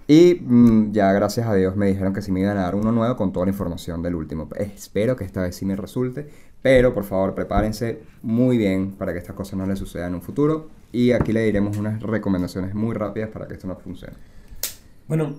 Y 0.07 0.35
mm, 0.41 0.93
ya 0.93 1.11
gracias 1.11 1.47
a 1.47 1.53
Dios 1.53 1.75
me 1.75 1.87
dijeron 1.87 2.13
que 2.13 2.21
sí 2.21 2.31
me 2.31 2.39
iban 2.39 2.57
a 2.57 2.61
dar 2.61 2.75
uno 2.75 2.93
nuevo 2.93 3.17
con 3.17 3.33
toda 3.33 3.45
la 3.45 3.51
información 3.51 4.01
del 4.01 4.15
último. 4.15 4.47
Espero 4.55 5.17
que 5.17 5.25
esta 5.25 5.41
vez 5.41 5.57
sí 5.57 5.65
me 5.65 5.75
resulte, 5.75 6.29
pero 6.61 6.93
por 6.93 7.03
favor 7.03 7.35
prepárense 7.35 8.03
muy 8.21 8.57
bien 8.57 8.93
para 8.93 9.11
que 9.11 9.19
estas 9.19 9.35
cosas 9.35 9.59
no 9.59 9.65
les 9.65 9.77
sucedan 9.77 10.09
en 10.09 10.15
un 10.15 10.21
futuro. 10.21 10.69
Y 10.93 11.11
aquí 11.11 11.33
le 11.33 11.43
diremos 11.43 11.75
unas 11.77 12.01
recomendaciones 12.01 12.73
muy 12.73 12.93
rápidas 12.93 13.29
para 13.29 13.45
que 13.49 13.55
esto 13.55 13.67
no 13.67 13.75
funcione. 13.75 14.13
Bueno, 15.09 15.35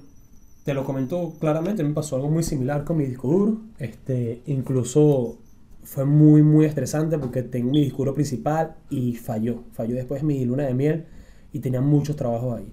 te 0.65 0.75
lo 0.75 0.85
comento 0.85 1.33
claramente, 1.41 1.83
me 1.83 1.95
pasó 1.95 2.17
algo 2.17 2.29
muy 2.29 2.43
similar 2.43 2.85
con 2.85 2.99
mi 2.99 3.07
disco 3.07 3.29
duro. 3.29 3.57
Este, 3.79 4.43
incluso 4.45 5.39
fue 5.85 6.05
muy, 6.05 6.43
muy 6.43 6.65
estresante 6.67 7.19
porque 7.19 7.43
tengo 7.43 7.71
mi 7.71 7.83
disco 7.83 7.99
duro 7.99 8.15
principal 8.15 8.75
y 8.91 9.15
falló. 9.15 9.63
Falló 9.73 9.95
después 9.95 10.23
de 10.23 10.27
mi 10.27 10.45
luna 10.45 10.65
de 10.65 10.75
miel 10.75 11.05
y 11.53 11.61
tenía 11.61 11.81
muchos 11.81 12.17
trabajos 12.17 12.59
ahí. 12.59 12.67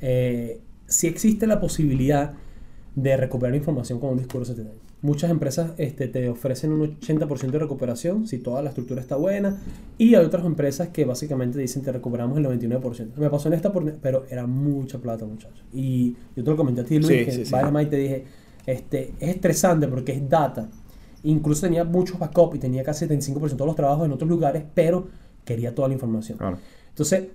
Eh, 0.00 0.60
sí 0.86 1.06
existe 1.06 1.46
la 1.46 1.60
posibilidad 1.60 2.34
de 2.94 3.16
recuperar 3.16 3.54
información 3.54 3.98
con 3.98 4.10
un 4.10 4.18
disco 4.18 4.34
duro 4.34 4.44
se 4.44 4.54
te 4.54 4.62
daña. 4.64 4.78
Muchas 5.00 5.30
empresas 5.32 5.72
este, 5.78 6.06
te 6.06 6.28
ofrecen 6.28 6.70
un 6.72 6.98
80% 7.00 7.50
de 7.50 7.58
recuperación 7.58 8.28
si 8.28 8.38
toda 8.38 8.62
la 8.62 8.68
estructura 8.68 9.00
está 9.00 9.16
buena 9.16 9.60
y 9.98 10.14
hay 10.14 10.24
otras 10.24 10.44
empresas 10.46 10.88
que 10.90 11.04
básicamente 11.04 11.58
dicen 11.58 11.82
te 11.82 11.90
recuperamos 11.90 12.38
el 12.38 12.44
99%. 12.46 13.16
Me 13.16 13.28
pasó 13.28 13.48
en 13.48 13.54
esta, 13.54 13.72
por- 13.72 13.92
pero 13.94 14.26
era 14.30 14.46
mucha 14.46 14.98
plata, 15.00 15.24
muchachos. 15.24 15.64
Y 15.72 16.14
yo 16.36 16.44
te 16.44 16.50
lo 16.50 16.56
comenté 16.56 16.82
a 16.82 16.84
ti, 16.84 16.98
Luis, 17.00 17.08
Sí, 17.08 17.24
que 17.24 17.32
sí, 17.32 17.44
te 17.90 17.96
dije, 17.96 18.24
este, 18.66 19.12
es 19.18 19.30
estresante 19.30 19.88
porque 19.88 20.12
es 20.12 20.28
data. 20.28 20.68
Incluso 21.24 21.62
tenía 21.62 21.84
muchos 21.84 22.18
backup 22.18 22.54
y 22.54 22.58
tenía 22.58 22.82
casi 22.82 23.06
75% 23.06 23.56
de 23.56 23.66
los 23.66 23.76
trabajos 23.76 24.06
en 24.06 24.12
otros 24.12 24.28
lugares, 24.28 24.64
pero 24.74 25.08
quería 25.44 25.74
toda 25.74 25.88
la 25.88 25.94
información. 25.94 26.38
Claro. 26.38 26.58
Entonces, 26.88 27.28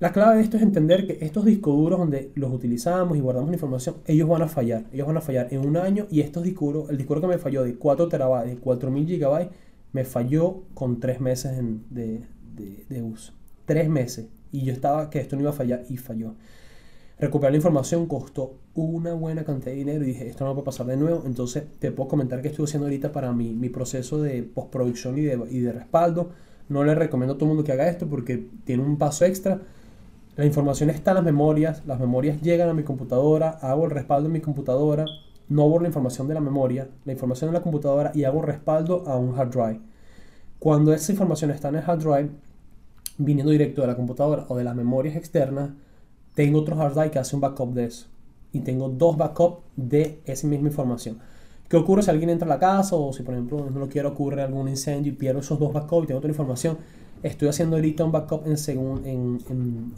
la 0.00 0.12
clave 0.12 0.36
de 0.38 0.42
esto 0.42 0.56
es 0.56 0.62
entender 0.62 1.06
que 1.06 1.24
estos 1.24 1.44
discos 1.44 1.76
duros 1.76 1.98
donde 1.98 2.30
los 2.34 2.52
utilizamos 2.52 3.16
y 3.16 3.20
guardamos 3.20 3.50
la 3.50 3.56
información, 3.56 3.96
ellos 4.06 4.28
van 4.28 4.42
a 4.42 4.48
fallar. 4.48 4.84
Ellos 4.92 5.06
van 5.06 5.16
a 5.16 5.20
fallar 5.20 5.48
en 5.52 5.66
un 5.66 5.76
año 5.76 6.06
y 6.10 6.20
estos 6.20 6.42
discos 6.42 6.72
duros, 6.72 6.90
el 6.90 6.96
disco 6.98 7.14
duro 7.14 7.28
que 7.28 7.34
me 7.36 7.38
falló 7.40 7.62
de 7.62 7.76
4 7.76 8.08
terabytes, 8.08 8.54
de 8.54 8.60
4000 8.60 9.06
gigabytes, 9.06 9.52
me 9.92 10.04
falló 10.04 10.62
con 10.74 10.98
3 11.00 11.20
meses 11.20 11.56
en- 11.58 11.84
de, 11.90 12.22
de- 12.56 12.84
de 12.88 13.02
uso. 13.02 13.32
3 13.66 13.88
meses. 13.88 14.26
Y 14.52 14.62
yo 14.64 14.72
estaba 14.72 15.10
que 15.10 15.20
esto 15.20 15.36
no 15.36 15.42
iba 15.42 15.50
a 15.50 15.54
fallar 15.54 15.84
y 15.88 15.96
falló. 15.96 16.34
Recuperar 17.24 17.52
la 17.52 17.56
información 17.56 18.04
costó 18.04 18.58
una 18.74 19.14
buena 19.14 19.44
cantidad 19.44 19.72
de 19.72 19.78
dinero 19.78 20.04
y 20.04 20.08
dije, 20.08 20.28
esto 20.28 20.44
no 20.44 20.52
puede 20.52 20.66
pasar 20.66 20.84
de 20.84 20.98
nuevo. 20.98 21.22
Entonces, 21.24 21.64
te 21.78 21.90
puedo 21.90 22.06
comentar 22.06 22.42
que 22.42 22.48
estoy 22.48 22.66
haciendo 22.66 22.84
ahorita 22.84 23.12
para 23.12 23.32
mi, 23.32 23.54
mi 23.54 23.70
proceso 23.70 24.20
de 24.20 24.42
postproducción 24.42 25.16
y 25.16 25.22
de, 25.22 25.40
y 25.50 25.60
de 25.60 25.72
respaldo. 25.72 26.32
No 26.68 26.84
le 26.84 26.94
recomiendo 26.94 27.32
a 27.32 27.38
todo 27.38 27.46
el 27.46 27.54
mundo 27.54 27.64
que 27.64 27.72
haga 27.72 27.88
esto 27.88 28.06
porque 28.08 28.46
tiene 28.66 28.82
un 28.82 28.98
paso 28.98 29.24
extra. 29.24 29.58
La 30.36 30.44
información 30.44 30.90
está 30.90 31.12
en 31.12 31.14
las 31.14 31.24
memorias, 31.24 31.86
las 31.86 31.98
memorias 31.98 32.42
llegan 32.42 32.68
a 32.68 32.74
mi 32.74 32.82
computadora, 32.82 33.48
hago 33.62 33.86
el 33.86 33.90
respaldo 33.90 34.26
en 34.26 34.34
mi 34.34 34.40
computadora, 34.42 35.06
no 35.48 35.66
borro 35.66 35.84
la 35.84 35.88
información 35.88 36.28
de 36.28 36.34
la 36.34 36.40
memoria, 36.40 36.90
la 37.06 37.12
información 37.12 37.48
en 37.48 37.54
la 37.54 37.62
computadora 37.62 38.12
y 38.14 38.24
hago 38.24 38.42
respaldo 38.42 39.02
a 39.06 39.16
un 39.16 39.34
hard 39.38 39.48
drive. 39.48 39.80
Cuando 40.58 40.92
esa 40.92 41.10
información 41.10 41.52
está 41.52 41.70
en 41.70 41.76
el 41.76 41.84
hard 41.86 42.00
drive, 42.00 42.30
viniendo 43.16 43.50
directo 43.50 43.80
de 43.80 43.86
la 43.86 43.96
computadora 43.96 44.44
o 44.48 44.58
de 44.58 44.64
las 44.64 44.76
memorias 44.76 45.16
externas, 45.16 45.70
tengo 46.34 46.60
otro 46.60 46.80
hard 46.80 46.94
drive 46.94 47.10
que 47.10 47.18
hace 47.18 47.34
un 47.36 47.40
backup 47.40 47.72
de 47.74 47.84
eso. 47.84 48.06
Y 48.52 48.60
tengo 48.60 48.88
dos 48.88 49.16
backups 49.16 49.62
de 49.76 50.20
esa 50.24 50.46
misma 50.46 50.68
información. 50.68 51.18
¿Qué 51.68 51.76
ocurre 51.76 52.02
si 52.02 52.10
alguien 52.10 52.30
entra 52.30 52.46
a 52.46 52.48
la 52.50 52.58
casa 52.58 52.94
o 52.94 53.12
si, 53.12 53.22
por 53.22 53.34
ejemplo, 53.34 53.68
no 53.72 53.80
lo 53.80 53.88
quiero, 53.88 54.10
ocurre 54.10 54.42
algún 54.42 54.68
incendio 54.68 55.12
y 55.12 55.16
pierdo 55.16 55.40
esos 55.40 55.58
dos 55.58 55.72
backups 55.72 56.04
y 56.04 56.06
tengo 56.08 56.18
otra 56.18 56.30
información? 56.30 56.78
Estoy 57.22 57.48
haciendo 57.48 57.76
ahorita 57.76 58.04
un 58.04 58.12
backup 58.12 58.46
en, 58.46 58.56
segun- 58.58 59.00
en, 59.06 59.38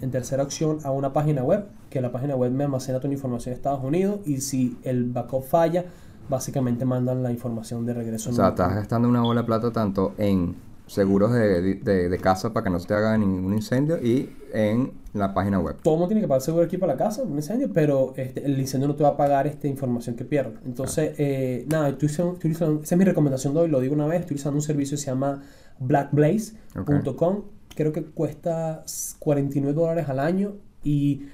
en- 0.00 0.10
tercera 0.12 0.44
opción 0.44 0.78
a 0.84 0.92
una 0.92 1.12
página 1.12 1.42
web, 1.42 1.64
que 1.90 2.00
la 2.00 2.12
página 2.12 2.36
web 2.36 2.52
me 2.52 2.64
almacena 2.64 3.00
toda 3.00 3.12
información 3.12 3.52
de 3.52 3.56
Estados 3.56 3.82
Unidos 3.82 4.20
y 4.24 4.40
si 4.40 4.78
el 4.84 5.04
backup 5.10 5.42
falla, 5.42 5.84
básicamente 6.28 6.84
mandan 6.84 7.22
la 7.22 7.32
información 7.32 7.84
de 7.84 7.94
regreso. 7.94 8.30
O 8.30 8.32
sea, 8.32 8.48
estás 8.50 8.74
gastando 8.74 9.08
una 9.08 9.22
bola 9.22 9.40
de 9.42 9.46
plata 9.46 9.72
tanto 9.72 10.14
en 10.18 10.54
seguros 10.86 11.32
de, 11.32 11.74
de- 11.74 12.08
de 12.08 12.18
casa 12.18 12.52
para 12.52 12.62
que 12.64 12.70
no 12.70 12.78
se 12.78 12.86
te 12.86 12.94
haga 12.94 13.18
ningún 13.18 13.52
incendio 13.54 13.96
y 13.98 14.30
en 14.56 14.92
la 15.12 15.34
página 15.34 15.58
web. 15.60 15.76
todo 15.82 15.94
el 15.94 15.98
mundo 15.98 16.08
tiene 16.08 16.20
que 16.22 16.28
pagar 16.28 16.40
seguro 16.40 16.64
aquí 16.64 16.78
para 16.78 16.94
la 16.94 16.98
casa, 16.98 17.22
un 17.22 17.34
incendio, 17.36 17.70
pero 17.72 18.14
este, 18.16 18.44
el 18.46 18.58
incendio 18.58 18.88
no 18.88 18.94
te 18.96 19.02
va 19.02 19.10
a 19.10 19.16
pagar 19.16 19.46
esta 19.46 19.66
información 19.68 20.16
que 20.16 20.24
pierdes. 20.24 20.58
Entonces, 20.64 21.12
eh, 21.18 21.66
nada, 21.70 21.90
estoy 21.90 22.06
usando- 22.06 22.32
estoy 22.34 22.52
usando- 22.52 22.82
esa 22.82 22.94
es 22.94 22.98
mi 22.98 23.04
recomendación 23.04 23.52
de 23.54 23.60
hoy, 23.60 23.68
lo 23.68 23.80
digo 23.80 23.94
una 23.94 24.06
vez, 24.06 24.20
estoy 24.22 24.36
usando 24.36 24.56
un 24.56 24.62
servicio 24.62 24.96
que 24.96 25.02
se 25.02 25.06
llama 25.10 25.42
blackblaze.com, 25.78 27.42
creo 27.74 27.92
que 27.92 28.02
cuesta 28.04 28.82
49 29.18 29.74
dólares 29.74 30.08
al 30.08 30.18
año 30.20 30.54
y 30.82 31.26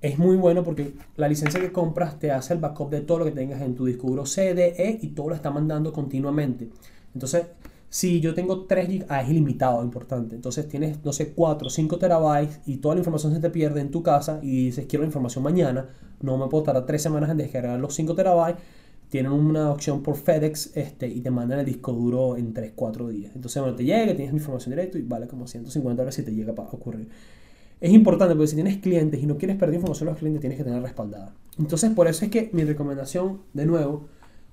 es 0.00 0.18
muy 0.18 0.36
bueno 0.36 0.64
porque 0.64 0.94
la 1.16 1.28
licencia 1.28 1.60
que 1.60 1.72
compras 1.72 2.18
te 2.18 2.30
hace 2.32 2.54
el 2.54 2.60
backup 2.60 2.90
de 2.90 3.02
todo 3.02 3.18
lo 3.18 3.24
que 3.26 3.32
tengas 3.32 3.60
en 3.60 3.74
tu 3.74 3.84
disco 3.84 4.08
duro 4.08 4.24
CDE 4.24 4.98
y 5.02 5.08
todo 5.08 5.28
lo 5.28 5.34
está 5.34 5.50
mandando 5.50 5.92
continuamente. 5.92 6.70
Entonces, 7.12 7.42
si 7.90 8.20
yo 8.20 8.34
tengo 8.34 8.66
3 8.66 8.88
GB, 8.88 9.06
ah, 9.08 9.20
es 9.20 9.28
ilimitado, 9.28 9.82
importante. 9.82 10.36
Entonces 10.36 10.68
tienes, 10.68 11.04
no 11.04 11.12
sé, 11.12 11.32
4 11.32 11.66
o 11.66 11.70
5 11.70 11.98
terabytes 11.98 12.60
y 12.64 12.76
toda 12.76 12.94
la 12.94 13.00
información 13.00 13.34
se 13.34 13.40
te 13.40 13.50
pierde 13.50 13.80
en 13.80 13.90
tu 13.90 14.02
casa 14.02 14.38
y 14.42 14.66
dices, 14.66 14.86
quiero 14.86 15.02
la 15.02 15.08
información 15.08 15.42
mañana, 15.42 15.88
no 16.22 16.38
me 16.38 16.46
puedo 16.46 16.62
tardar 16.62 16.86
3 16.86 17.02
semanas 17.02 17.30
en 17.30 17.36
descargar 17.36 17.78
los 17.80 17.92
5 17.94 18.14
terabytes. 18.14 18.62
Tienen 19.08 19.32
una 19.32 19.72
opción 19.72 20.04
por 20.04 20.14
FedEx 20.14 20.76
este, 20.76 21.08
y 21.08 21.20
te 21.20 21.32
mandan 21.32 21.58
el 21.58 21.66
disco 21.66 21.92
duro 21.92 22.36
en 22.36 22.54
3, 22.54 22.72
4 22.76 23.08
días. 23.08 23.32
Entonces, 23.34 23.60
bueno, 23.60 23.76
te 23.76 23.84
llega, 23.84 24.14
tienes 24.14 24.32
información 24.32 24.70
directo 24.70 24.96
y 24.96 25.02
vale 25.02 25.26
como 25.26 25.48
150 25.48 26.00
dólares 26.00 26.14
si 26.14 26.22
te 26.22 26.32
llega 26.32 26.52
a 26.56 26.62
ocurrir. 26.62 27.08
Es 27.80 27.92
importante 27.92 28.36
porque 28.36 28.46
si 28.46 28.54
tienes 28.54 28.76
clientes 28.76 29.20
y 29.20 29.26
no 29.26 29.36
quieres 29.36 29.56
perder 29.56 29.74
información 29.74 30.08
a 30.08 30.12
los 30.12 30.20
clientes, 30.20 30.40
tienes 30.40 30.58
que 30.58 30.62
tener 30.64 30.80
respaldada. 30.80 31.34
Entonces, 31.58 31.90
por 31.90 32.06
eso 32.06 32.24
es 32.24 32.30
que 32.30 32.50
mi 32.52 32.62
recomendación, 32.62 33.40
de 33.52 33.66
nuevo, 33.66 34.06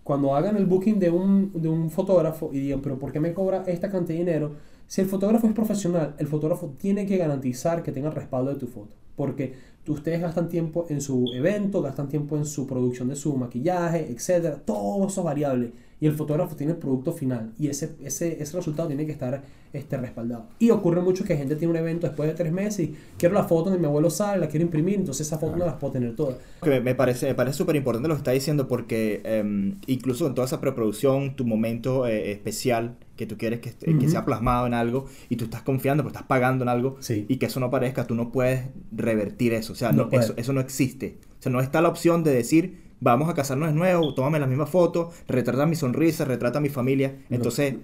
cuando 0.08 0.34
hagan 0.34 0.56
el 0.56 0.65
booking 0.65 1.00
de 1.00 1.10
un, 1.10 1.52
de 1.54 1.67
un 1.67 1.89
fotógrafo 1.89 2.50
y 2.54 2.62
digan, 2.62 2.80
pero 2.82 2.98
¿por 2.98 3.12
qué 3.12 3.20
me 3.20 3.34
cobra 3.34 3.65
esta 3.67 3.89
cantidad 3.89 4.17
de 4.17 4.24
dinero? 4.24 4.52
Si 4.88 5.02
el 5.02 5.08
fotógrafo 5.08 5.48
es 5.48 5.54
profesional, 5.54 6.15
el 6.17 6.28
fotógrafo 6.28 6.74
tiene 6.78 7.06
que 7.06 7.17
garantizar 7.17 7.84
que 7.84 7.91
tenga 7.91 8.08
el 8.08 8.15
respaldo 8.15 8.54
de 8.54 8.58
tu 8.58 8.67
foto. 8.67 8.96
Porque 9.17 9.56
ustedes 9.86 10.22
gastan 10.22 10.48
tiempo 10.48 10.86
en 10.88 11.02
su 11.02 11.26
evento, 11.34 11.82
gastan 11.82 12.08
tiempo 12.08 12.38
en 12.38 12.46
su 12.46 12.65
producción 12.65 13.10
de 13.10 13.17
su 13.17 13.36
maquillaje, 13.36 14.10
etcétera, 14.10 14.62
todo 14.63 15.06
eso 15.08 15.20
es 15.20 15.26
variable. 15.26 15.74
Y 16.00 16.06
el 16.06 16.14
fotógrafo 16.14 16.56
tiene 16.56 16.74
el 16.74 16.78
producto 16.78 17.12
final 17.12 17.54
y 17.58 17.70
ese, 17.70 17.96
ese, 18.04 18.42
ese 18.42 18.56
resultado 18.58 18.88
tiene 18.88 19.08
que 19.08 19.12
estar 19.12 19.42
este, 19.74 19.98
respaldado. 19.98 20.46
Y 20.60 20.70
ocurre 20.70 21.02
mucho 21.02 21.24
que 21.24 21.36
gente 21.36 21.56
tiene 21.56 21.72
un 21.72 21.78
evento 21.78 22.06
después 22.06 22.30
de 22.30 22.36
tres 22.36 22.52
meses 22.54 22.88
y 22.90 22.96
quiero 23.18 23.34
la 23.34 23.44
foto 23.46 23.66
donde 23.72 23.80
mi 23.80 23.88
abuelo 23.88 24.12
sale, 24.12 24.40
la 24.40 24.48
quiero 24.48 24.64
imprimir, 24.64 24.96
entonces 25.00 25.26
esa 25.26 25.40
foto 25.40 25.56
no 25.58 25.66
las 25.66 25.74
puedo 25.78 25.94
tener 25.94 26.16
todas. 26.16 26.38
Que 26.62 26.70
me- 26.70 26.82
me 26.82 26.94
parece 26.96 27.26
me 27.26 27.34
parece 27.34 27.58
súper 27.58 27.76
importante 27.76 28.08
lo 28.08 28.14
que 28.14 28.20
está 28.20 28.30
diciendo 28.32 28.68
porque 28.68 29.22
em, 29.24 29.76
incluso 29.88 30.28
en 30.28 30.36
toda 30.36 30.46
esa 30.46 30.62
preproducción, 30.62 31.36
tu 31.36 31.46
momento 31.46 32.06
eh, 32.06 32.32
especial 32.32 32.96
que 33.16 33.26
tú 33.26 33.36
quieres 33.40 33.60
que, 33.62 33.70
esté- 33.70 33.88
que 33.88 33.96
Ujú. 34.06 34.10
sea 34.10 34.24
plasmado 34.24 34.68
en 34.68 34.76
algo 34.76 35.06
y 35.30 35.36
tú 35.38 35.46
estás 35.46 35.64
confiando, 35.64 36.04
pero 36.04 36.10
estás 36.10 36.28
pagando 36.28 36.64
en 36.64 36.70
algo 36.70 36.98
Sí. 37.00 37.26
y 37.28 37.38
que 37.38 37.48
eso 37.48 37.60
no 37.60 37.72
parezca, 37.72 38.06
tú 38.06 38.14
no 38.14 38.32
puedes 38.32 38.66
revertir 38.96 39.54
eso. 39.54 39.74
O 39.74 39.76
sea, 39.76 39.92
No 39.92 40.06
no, 40.12 40.20
eso, 40.20 40.34
eso 40.38 40.54
no 40.54 40.62
existe. 40.62 41.18
O 41.40 41.42
sea, 41.42 41.52
no 41.52 41.60
está 41.60 41.82
la 41.82 41.90
opción 41.90 42.24
de 42.24 42.32
decir, 42.32 42.87
vamos 43.00 43.30
a 43.30 43.34
casarnos 43.34 43.70
de 43.70 43.76
nuevo, 43.76 44.14
tómame 44.14 44.40
la 44.40 44.48
misma 44.48 44.66
foto, 44.66 45.12
retrata 45.28 45.66
mi 45.66 45.76
sonrisa, 45.76 46.26
retrata 46.26 46.60
mi 46.60 46.70
familia. 46.70 47.16
No. 47.30 47.36
Entonces, 47.38 47.76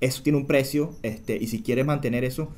eso 0.00 0.22
tiene 0.22 0.38
un 0.38 0.46
precio 0.46 0.90
este, 1.02 1.36
y 1.36 1.46
si 1.46 1.62
quieres 1.62 1.86
mantener 1.86 2.24
eso, 2.24 2.48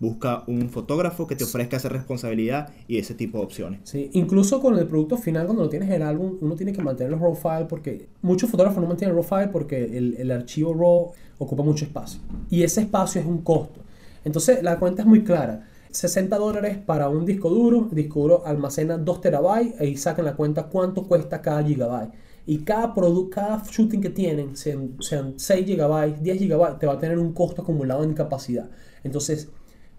busca 0.00 0.44
un 0.46 0.68
fotógrafo 0.68 1.26
que 1.26 1.36
te 1.36 1.44
ofrezca 1.44 1.76
esa 1.76 1.88
responsabilidad 1.88 2.72
y 2.88 2.98
ese 2.98 3.14
tipo 3.14 3.38
de 3.38 3.44
opciones. 3.44 3.80
Sí, 3.84 4.10
incluso 4.12 4.60
con 4.60 4.78
el 4.78 4.86
producto 4.86 5.16
final, 5.16 5.46
cuando 5.46 5.64
lo 5.64 5.68
tienes 5.68 5.88
en 5.88 5.94
el 5.94 6.02
álbum, 6.02 6.36
uno 6.40 6.54
tiene 6.56 6.72
que 6.72 6.82
mantener 6.82 7.12
los 7.12 7.20
RAW 7.20 7.34
file 7.34 7.66
porque 7.68 8.08
muchos 8.22 8.50
fotógrafos 8.50 8.82
no 8.82 8.88
mantienen 8.88 9.14
RAW 9.14 9.24
file 9.24 9.48
porque 9.48 9.84
el, 9.84 10.16
el 10.18 10.30
archivo 10.30 10.74
RAW 10.74 11.12
ocupa 11.38 11.62
mucho 11.62 11.84
espacio. 11.84 12.20
Y 12.50 12.62
ese 12.62 12.82
espacio 12.82 13.20
es 13.20 13.26
un 13.26 13.38
costo. 13.42 13.80
Entonces, 14.24 14.62
la 14.62 14.78
cuenta 14.78 15.02
es 15.02 15.08
muy 15.08 15.22
clara. 15.22 15.68
60 15.94 16.36
dólares 16.38 16.76
para 16.84 17.08
un 17.08 17.24
disco 17.24 17.48
duro, 17.48 17.88
disco 17.92 18.20
duro 18.20 18.42
almacena 18.44 18.98
2 18.98 19.20
terabytes, 19.20 19.80
ahí 19.80 19.96
sacan 19.96 20.24
la 20.24 20.34
cuenta 20.34 20.64
cuánto 20.64 21.06
cuesta 21.06 21.40
cada 21.40 21.62
gigabyte. 21.62 22.12
Y 22.46 22.58
cada 22.58 22.92
cada 23.30 23.62
shooting 23.62 24.00
que 24.00 24.10
tienen, 24.10 24.56
sean, 24.56 24.96
sean 25.00 25.34
6 25.36 25.64
gigabytes, 25.64 26.20
10 26.20 26.38
gigabytes, 26.38 26.80
te 26.80 26.86
va 26.86 26.94
a 26.94 26.98
tener 26.98 27.18
un 27.18 27.32
costo 27.32 27.62
acumulado 27.62 28.02
en 28.02 28.12
capacidad. 28.12 28.68
Entonces, 29.04 29.48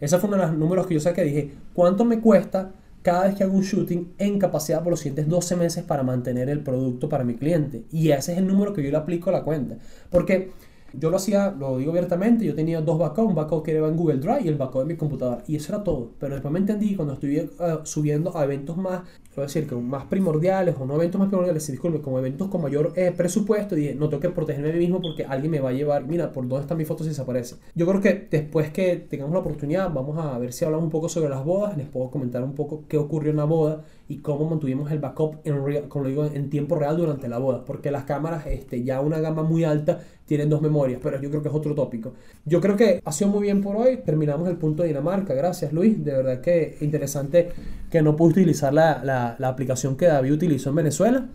ese 0.01 0.19
fue 0.19 0.27
uno 0.27 0.37
de 0.37 0.47
los 0.47 0.57
números 0.57 0.85
que 0.85 0.95
yo 0.95 0.99
saqué. 0.99 1.23
Dije, 1.23 1.53
¿cuánto 1.73 2.03
me 2.03 2.19
cuesta 2.19 2.73
cada 3.01 3.27
vez 3.27 3.35
que 3.35 3.45
hago 3.45 3.55
un 3.55 3.63
shooting 3.63 4.15
en 4.17 4.37
capacidad 4.37 4.83
por 4.83 4.91
los 4.91 4.99
siguientes 4.99 5.29
12 5.29 5.55
meses 5.55 5.83
para 5.85 6.03
mantener 6.03 6.49
el 6.49 6.59
producto 6.59 7.07
para 7.07 7.23
mi 7.23 7.35
cliente? 7.35 7.85
Y 7.89 8.11
ese 8.11 8.33
es 8.33 8.37
el 8.37 8.47
número 8.47 8.73
que 8.73 8.83
yo 8.83 8.91
le 8.91 8.97
aplico 8.97 9.29
a 9.29 9.33
la 9.33 9.43
cuenta. 9.43 9.77
Porque 10.09 10.51
yo 10.99 11.09
lo 11.09 11.17
hacía, 11.17 11.51
lo 11.51 11.77
digo 11.77 11.91
abiertamente, 11.91 12.45
yo 12.45 12.55
tenía 12.55 12.81
dos 12.81 12.97
backups, 12.99 13.29
un 13.29 13.35
backup 13.35 13.63
que 13.63 13.71
era 13.75 13.87
en 13.87 13.95
Google 13.97 14.17
Drive 14.17 14.41
y 14.43 14.47
el 14.47 14.55
backup 14.55 14.81
en 14.81 14.87
mi 14.87 14.95
computadora. 14.95 15.43
Y 15.47 15.55
eso 15.55 15.73
era 15.73 15.83
todo. 15.83 16.11
Pero 16.19 16.33
después 16.35 16.51
me 16.51 16.59
entendí 16.59 16.95
cuando 16.95 17.13
estuve 17.13 17.37
eh, 17.37 17.49
subiendo 17.83 18.35
a 18.37 18.43
eventos 18.43 18.77
más, 18.77 19.01
quiero 19.29 19.43
decir, 19.43 19.67
que 19.67 19.75
más 19.75 20.05
primordiales 20.05 20.75
o 20.79 20.85
no 20.85 20.95
eventos 20.95 21.19
más 21.19 21.27
primordiales, 21.29 21.67
disculpe, 21.67 22.01
como 22.01 22.19
eventos 22.19 22.47
con 22.49 22.61
mayor 22.61 22.93
eh, 22.95 23.13
presupuesto, 23.15 23.75
dije, 23.75 23.95
no 23.95 24.09
tengo 24.09 24.21
que 24.21 24.29
protegerme 24.29 24.69
a 24.69 24.73
mí 24.73 24.79
mismo 24.79 25.01
porque 25.01 25.25
alguien 25.25 25.51
me 25.51 25.59
va 25.59 25.69
a 25.69 25.73
llevar, 25.73 26.05
mira, 26.07 26.31
por 26.31 26.47
dónde 26.47 26.61
está 26.63 26.75
mi 26.75 26.85
foto 26.85 27.03
si 27.03 27.09
desaparece. 27.09 27.55
Yo 27.75 27.85
creo 27.85 28.01
que 28.01 28.27
después 28.31 28.69
que 28.71 28.95
tengamos 28.97 29.33
la 29.33 29.39
oportunidad, 29.39 29.91
vamos 29.93 30.17
a 30.17 30.37
ver 30.37 30.53
si 30.53 30.65
hablamos 30.65 30.85
un 30.85 30.91
poco 30.91 31.09
sobre 31.09 31.29
las 31.29 31.43
bodas, 31.43 31.77
les 31.77 31.87
puedo 31.87 32.09
comentar 32.11 32.43
un 32.43 32.53
poco 32.53 32.83
qué 32.87 32.97
ocurrió 32.97 33.31
en 33.31 33.37
la 33.37 33.45
boda 33.45 33.83
y 34.07 34.17
cómo 34.19 34.47
mantuvimos 34.49 34.91
el 34.91 34.99
backup 34.99 35.37
en, 35.43 35.65
real- 35.65 35.87
como 35.89 36.05
digo, 36.07 36.25
en 36.25 36.49
tiempo 36.49 36.75
real 36.75 36.95
durante 36.97 37.27
la 37.27 37.39
boda, 37.39 37.65
porque 37.65 37.91
las 37.91 38.03
cámaras, 38.05 38.45
este, 38.47 38.83
ya 38.83 39.01
una 39.01 39.19
gama 39.19 39.43
muy 39.43 39.63
alta, 39.63 40.01
tienen 40.25 40.49
dos 40.49 40.61
memorias, 40.61 40.99
pero 41.03 41.21
yo 41.21 41.29
creo 41.29 41.41
que 41.41 41.49
es 41.49 41.53
otro 41.55 41.75
tópico. 41.75 42.13
Yo 42.45 42.59
creo 42.61 42.75
que 42.75 43.01
ha 43.03 43.11
sido 43.11 43.29
muy 43.29 43.43
bien 43.43 43.61
por 43.61 43.75
hoy, 43.75 43.97
terminamos 44.05 44.49
el 44.49 44.55
punto 44.57 44.81
de 44.83 44.89
Dinamarca, 44.89 45.33
gracias 45.33 45.71
Luis, 45.71 46.03
de 46.03 46.11
verdad 46.13 46.41
que 46.41 46.77
interesante 46.81 47.49
que 47.91 48.01
no 48.01 48.15
pude 48.15 48.31
utilizar 48.31 48.73
la, 48.73 49.01
la, 49.03 49.35
la 49.37 49.47
aplicación 49.49 49.95
que 49.95 50.07
David 50.07 50.33
utilizó 50.33 50.69
en 50.69 50.75
Venezuela. 50.75 51.25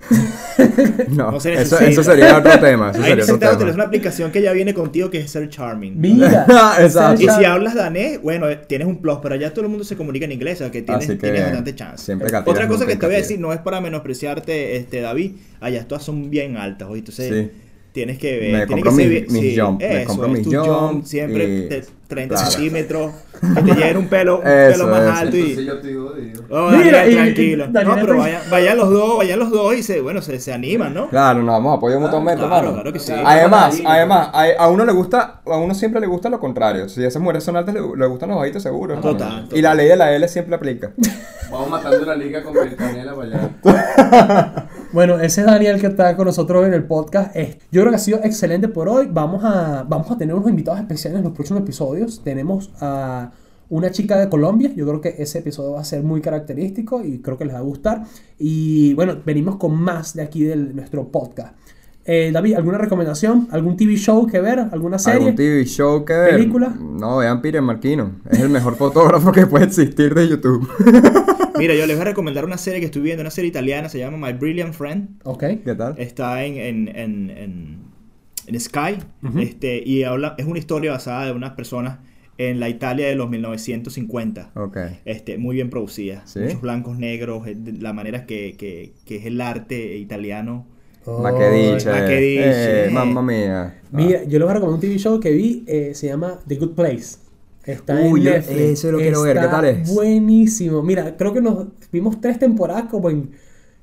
No, 1.08 1.32
No 1.32 1.40
se 1.40 1.54
eso, 1.54 1.78
eso 1.78 2.02
sería 2.02 2.38
otro 2.38 2.58
tema. 2.60 2.90
Eso 2.90 3.02
Ahí 3.02 3.10
sería 3.10 3.14
otro 3.14 3.16
necesitamos 3.16 3.58
tener 3.58 3.72
tema. 3.72 3.74
una 3.74 3.84
aplicación 3.84 4.30
que 4.30 4.42
ya 4.42 4.52
viene 4.52 4.74
contigo 4.74 5.10
que 5.10 5.18
es 5.18 5.30
Ser 5.30 5.48
Charming. 5.48 5.98
Mira, 6.00 6.46
Exacto. 6.80 7.22
Y 7.22 7.28
si 7.28 7.44
hablas 7.44 7.74
danés, 7.74 8.20
bueno, 8.22 8.48
eh, 8.48 8.60
tienes 8.66 8.86
un 8.86 9.00
plus, 9.00 9.18
pero 9.22 9.34
allá 9.34 9.52
todo 9.52 9.64
el 9.64 9.70
mundo 9.70 9.84
se 9.84 9.96
comunica 9.96 10.24
en 10.26 10.32
inglés, 10.32 10.56
o 10.56 10.64
sea 10.64 10.70
que 10.70 10.82
tienes, 10.82 11.04
Así 11.04 11.14
que 11.14 11.20
tienes 11.22 11.42
bastante 11.42 11.74
chance. 11.74 12.04
siempre 12.04 12.28
Otra 12.44 12.68
cosa 12.68 12.86
que 12.86 12.96
te 12.96 13.06
voy 13.06 13.14
a 13.14 13.18
decir, 13.18 13.38
no 13.40 13.52
es 13.52 13.60
para 13.60 13.80
menospreciarte, 13.80 14.76
este 14.76 15.00
David, 15.00 15.32
allá 15.60 15.86
todas 15.86 16.04
son 16.04 16.30
bien 16.30 16.56
altas, 16.56 16.88
¿oíste? 16.88 17.10
Entonces, 17.10 17.50
Sí. 17.52 17.69
Tienes 17.92 18.18
que 18.18 18.38
ver. 18.38 18.52
Me 18.52 18.66
tienes 18.66 18.84
compro 18.84 18.90
que 18.96 18.96
ser 18.96 19.22
mis- 19.22 19.30
mis 19.32 19.54
sí, 19.54 19.60
jump, 19.60 19.80
me 19.80 20.04
compro 20.04 20.28
mis 20.28 20.42
tu 20.42 20.54
jump 20.54 21.04
siempre 21.04 21.44
y- 21.44 21.68
de 21.68 21.84
30 22.08 22.34
claro. 22.34 22.50
centímetros, 22.50 23.12
que 23.54 23.62
te 23.62 23.72
lleguen 23.74 23.96
un 23.98 24.08
pelo, 24.08 24.40
un 24.40 24.46
Eso, 24.48 24.72
pelo 24.80 24.88
más 24.88 25.02
eso. 25.02 25.12
alto 25.12 25.36
y. 25.36 25.54
Sí, 25.54 25.64
yo 25.64 25.78
te 25.80 25.88
digo, 25.88 26.12
digo. 26.14 26.42
Oh, 26.50 26.70
Mira, 26.70 26.98
Daniel, 26.98 27.12
y- 27.12 27.14
tranquilo. 27.14 27.64
y- 27.66 27.84
no, 27.84 27.94
pero 27.94 28.16
vayan, 28.18 28.42
vayan 28.50 28.76
los 28.78 28.90
dos, 28.90 29.18
vayan 29.18 29.38
los 29.38 29.50
dos 29.50 29.76
y 29.76 29.82
se, 29.84 30.00
bueno, 30.00 30.20
se, 30.20 30.40
se 30.40 30.52
animan, 30.52 30.92
¿no? 30.92 31.08
Claro, 31.08 31.38
nos 31.40 31.52
vamos 31.54 31.72
a 31.72 31.76
apoyar 31.76 32.00
mutuamente, 32.00 32.40
claro, 32.44 32.56
hermano. 32.56 32.74
claro 32.82 32.92
que 32.92 32.98
sí. 32.98 33.12
Además, 33.24 33.76
Ahí, 33.76 33.84
además, 33.86 34.30
a, 34.32 34.44
a 34.58 34.68
uno 34.68 34.84
le 34.84 34.92
gusta, 34.92 35.40
a 35.46 35.56
uno 35.58 35.72
siempre 35.74 36.00
le 36.00 36.08
gusta 36.08 36.28
lo 36.28 36.40
contrario. 36.40 36.88
Si 36.88 37.04
esas 37.04 37.22
mujeres 37.22 37.44
son 37.44 37.56
altas, 37.56 37.74
le, 37.74 37.80
le 37.80 38.06
gustan 38.06 38.28
los 38.30 38.38
bajitos 38.38 38.62
seguro. 38.64 38.94
hermano. 38.94 39.12
Total, 39.16 39.48
Y 39.52 39.62
la 39.62 39.74
ley 39.76 39.86
de 39.86 39.96
la 39.96 40.12
L 40.12 40.26
siempre 40.26 40.56
aplica. 40.56 40.90
Vamos 41.50 41.70
matando 41.70 42.04
la 42.06 42.16
liga 42.16 42.42
con 42.42 42.54
Canela 42.76 43.14
para 43.14 43.28
allá. 43.28 44.68
Bueno, 44.92 45.20
ese 45.20 45.42
es 45.42 45.46
Daniel 45.46 45.80
que 45.80 45.86
está 45.86 46.16
con 46.16 46.26
nosotros 46.26 46.66
en 46.66 46.74
el 46.74 46.82
podcast. 46.82 47.36
Yo 47.70 47.82
creo 47.82 47.90
que 47.90 47.96
ha 47.96 47.98
sido 47.98 48.18
excelente 48.24 48.66
por 48.66 48.88
hoy. 48.88 49.08
Vamos 49.08 49.44
a, 49.44 49.84
vamos 49.88 50.10
a 50.10 50.18
tener 50.18 50.34
unos 50.34 50.50
invitados 50.50 50.80
especiales 50.80 51.18
en 51.18 51.24
los 51.24 51.32
próximos 51.32 51.62
episodios. 51.62 52.22
Tenemos 52.24 52.72
a 52.80 53.30
una 53.68 53.92
chica 53.92 54.18
de 54.18 54.28
Colombia. 54.28 54.72
Yo 54.74 54.84
creo 54.88 55.00
que 55.00 55.14
ese 55.18 55.38
episodio 55.38 55.72
va 55.72 55.80
a 55.80 55.84
ser 55.84 56.02
muy 56.02 56.20
característico 56.20 57.04
y 57.04 57.18
creo 57.18 57.38
que 57.38 57.44
les 57.44 57.54
va 57.54 57.58
a 57.60 57.62
gustar. 57.62 58.02
Y 58.36 58.94
bueno, 58.94 59.16
venimos 59.24 59.56
con 59.56 59.80
más 59.80 60.14
de 60.14 60.22
aquí 60.22 60.42
de 60.42 60.56
nuestro 60.56 61.06
podcast. 61.06 61.54
Eh, 62.04 62.30
David, 62.32 62.54
¿alguna 62.54 62.78
recomendación? 62.78 63.46
¿Algún 63.52 63.76
TV 63.76 63.94
show 63.94 64.26
que 64.26 64.40
ver? 64.40 64.58
¿Alguna 64.72 64.98
serie? 64.98 65.20
¿Algún 65.20 65.36
TV 65.36 65.66
show 65.66 66.04
que 66.04 66.14
ver? 66.14 66.30
¿Película? 66.30 66.68
No, 66.68 67.18
vean 67.18 67.40
Peter 67.40 67.62
Marquino. 67.62 68.16
Es 68.28 68.40
el 68.40 68.48
mejor 68.48 68.74
fotógrafo 68.74 69.30
que 69.30 69.46
puede 69.46 69.66
existir 69.66 70.12
de 70.14 70.28
YouTube. 70.28 70.68
Mira, 71.60 71.74
yo 71.74 71.86
les 71.86 71.96
voy 71.96 72.02
a 72.02 72.06
recomendar 72.06 72.44
una 72.44 72.56
serie 72.58 72.80
que 72.80 72.86
estoy 72.86 73.02
viendo, 73.02 73.20
una 73.20 73.30
serie 73.30 73.48
italiana, 73.48 73.88
se 73.88 73.98
llama 73.98 74.16
My 74.16 74.32
Brilliant 74.32 74.72
Friend. 74.72 75.20
Ok. 75.24 75.44
¿Qué 75.64 75.74
tal? 75.76 75.94
Está 75.98 76.44
en, 76.44 76.56
en, 76.56 76.88
en, 76.88 77.30
en, 77.30 77.78
en 78.46 78.60
Sky. 78.60 78.98
Este, 79.38 79.82
y 79.84 80.02
habla, 80.04 80.34
es 80.38 80.46
una 80.46 80.58
historia 80.58 80.92
basada 80.92 81.26
de 81.26 81.32
unas 81.32 81.52
personas 81.52 81.98
en 82.38 82.58
la 82.58 82.70
Italia 82.70 83.06
de 83.06 83.14
los 83.14 83.28
1950. 83.28 84.52
Ok. 84.54 84.78
Este, 85.04 85.36
muy 85.36 85.54
bien 85.54 85.68
producida. 85.68 86.22
¿Sí? 86.24 86.40
Muchos 86.40 86.62
blancos, 86.62 86.98
negros, 86.98 87.46
eh, 87.46 87.56
la 87.78 87.92
manera 87.92 88.24
que, 88.24 88.56
que, 88.56 88.94
que 89.04 89.16
es 89.16 89.26
el 89.26 89.40
arte 89.40 89.96
italiano. 89.98 90.66
Ma 91.06 91.36
che 91.36 91.50
dice? 91.50 91.90
ma 91.90 92.00
dice? 92.06 92.86
Eh, 92.86 92.90
mamma 92.90 93.22
mía. 93.22 93.80
Mira, 93.90 94.22
yo 94.24 94.38
les 94.38 94.42
voy 94.42 94.50
a 94.50 94.54
recomendar 94.54 94.74
un 94.74 94.80
TV 94.80 94.98
show 94.98 95.20
que 95.20 95.30
vi, 95.30 95.64
eh, 95.66 95.92
se 95.94 96.06
llama 96.08 96.38
The 96.46 96.56
Good 96.56 96.74
Place. 96.74 97.18
Está 97.72 97.94
Uy, 97.94 98.20
en 98.20 98.24
yo- 98.26 98.30
Netflix. 98.32 98.60
ese 98.60 98.92
lo 98.92 98.98
quiero 98.98 99.22
ver, 99.22 99.36
¿qué 99.38 99.44
Está 99.44 99.50
tal 99.56 99.64
es? 99.64 99.94
Buenísimo. 99.94 100.82
Mira, 100.82 101.16
creo 101.16 101.32
que 101.32 101.40
nos 101.40 101.66
vimos 101.92 102.20
tres 102.20 102.38
temporadas 102.38 102.84
como 102.90 103.10
en 103.10 103.30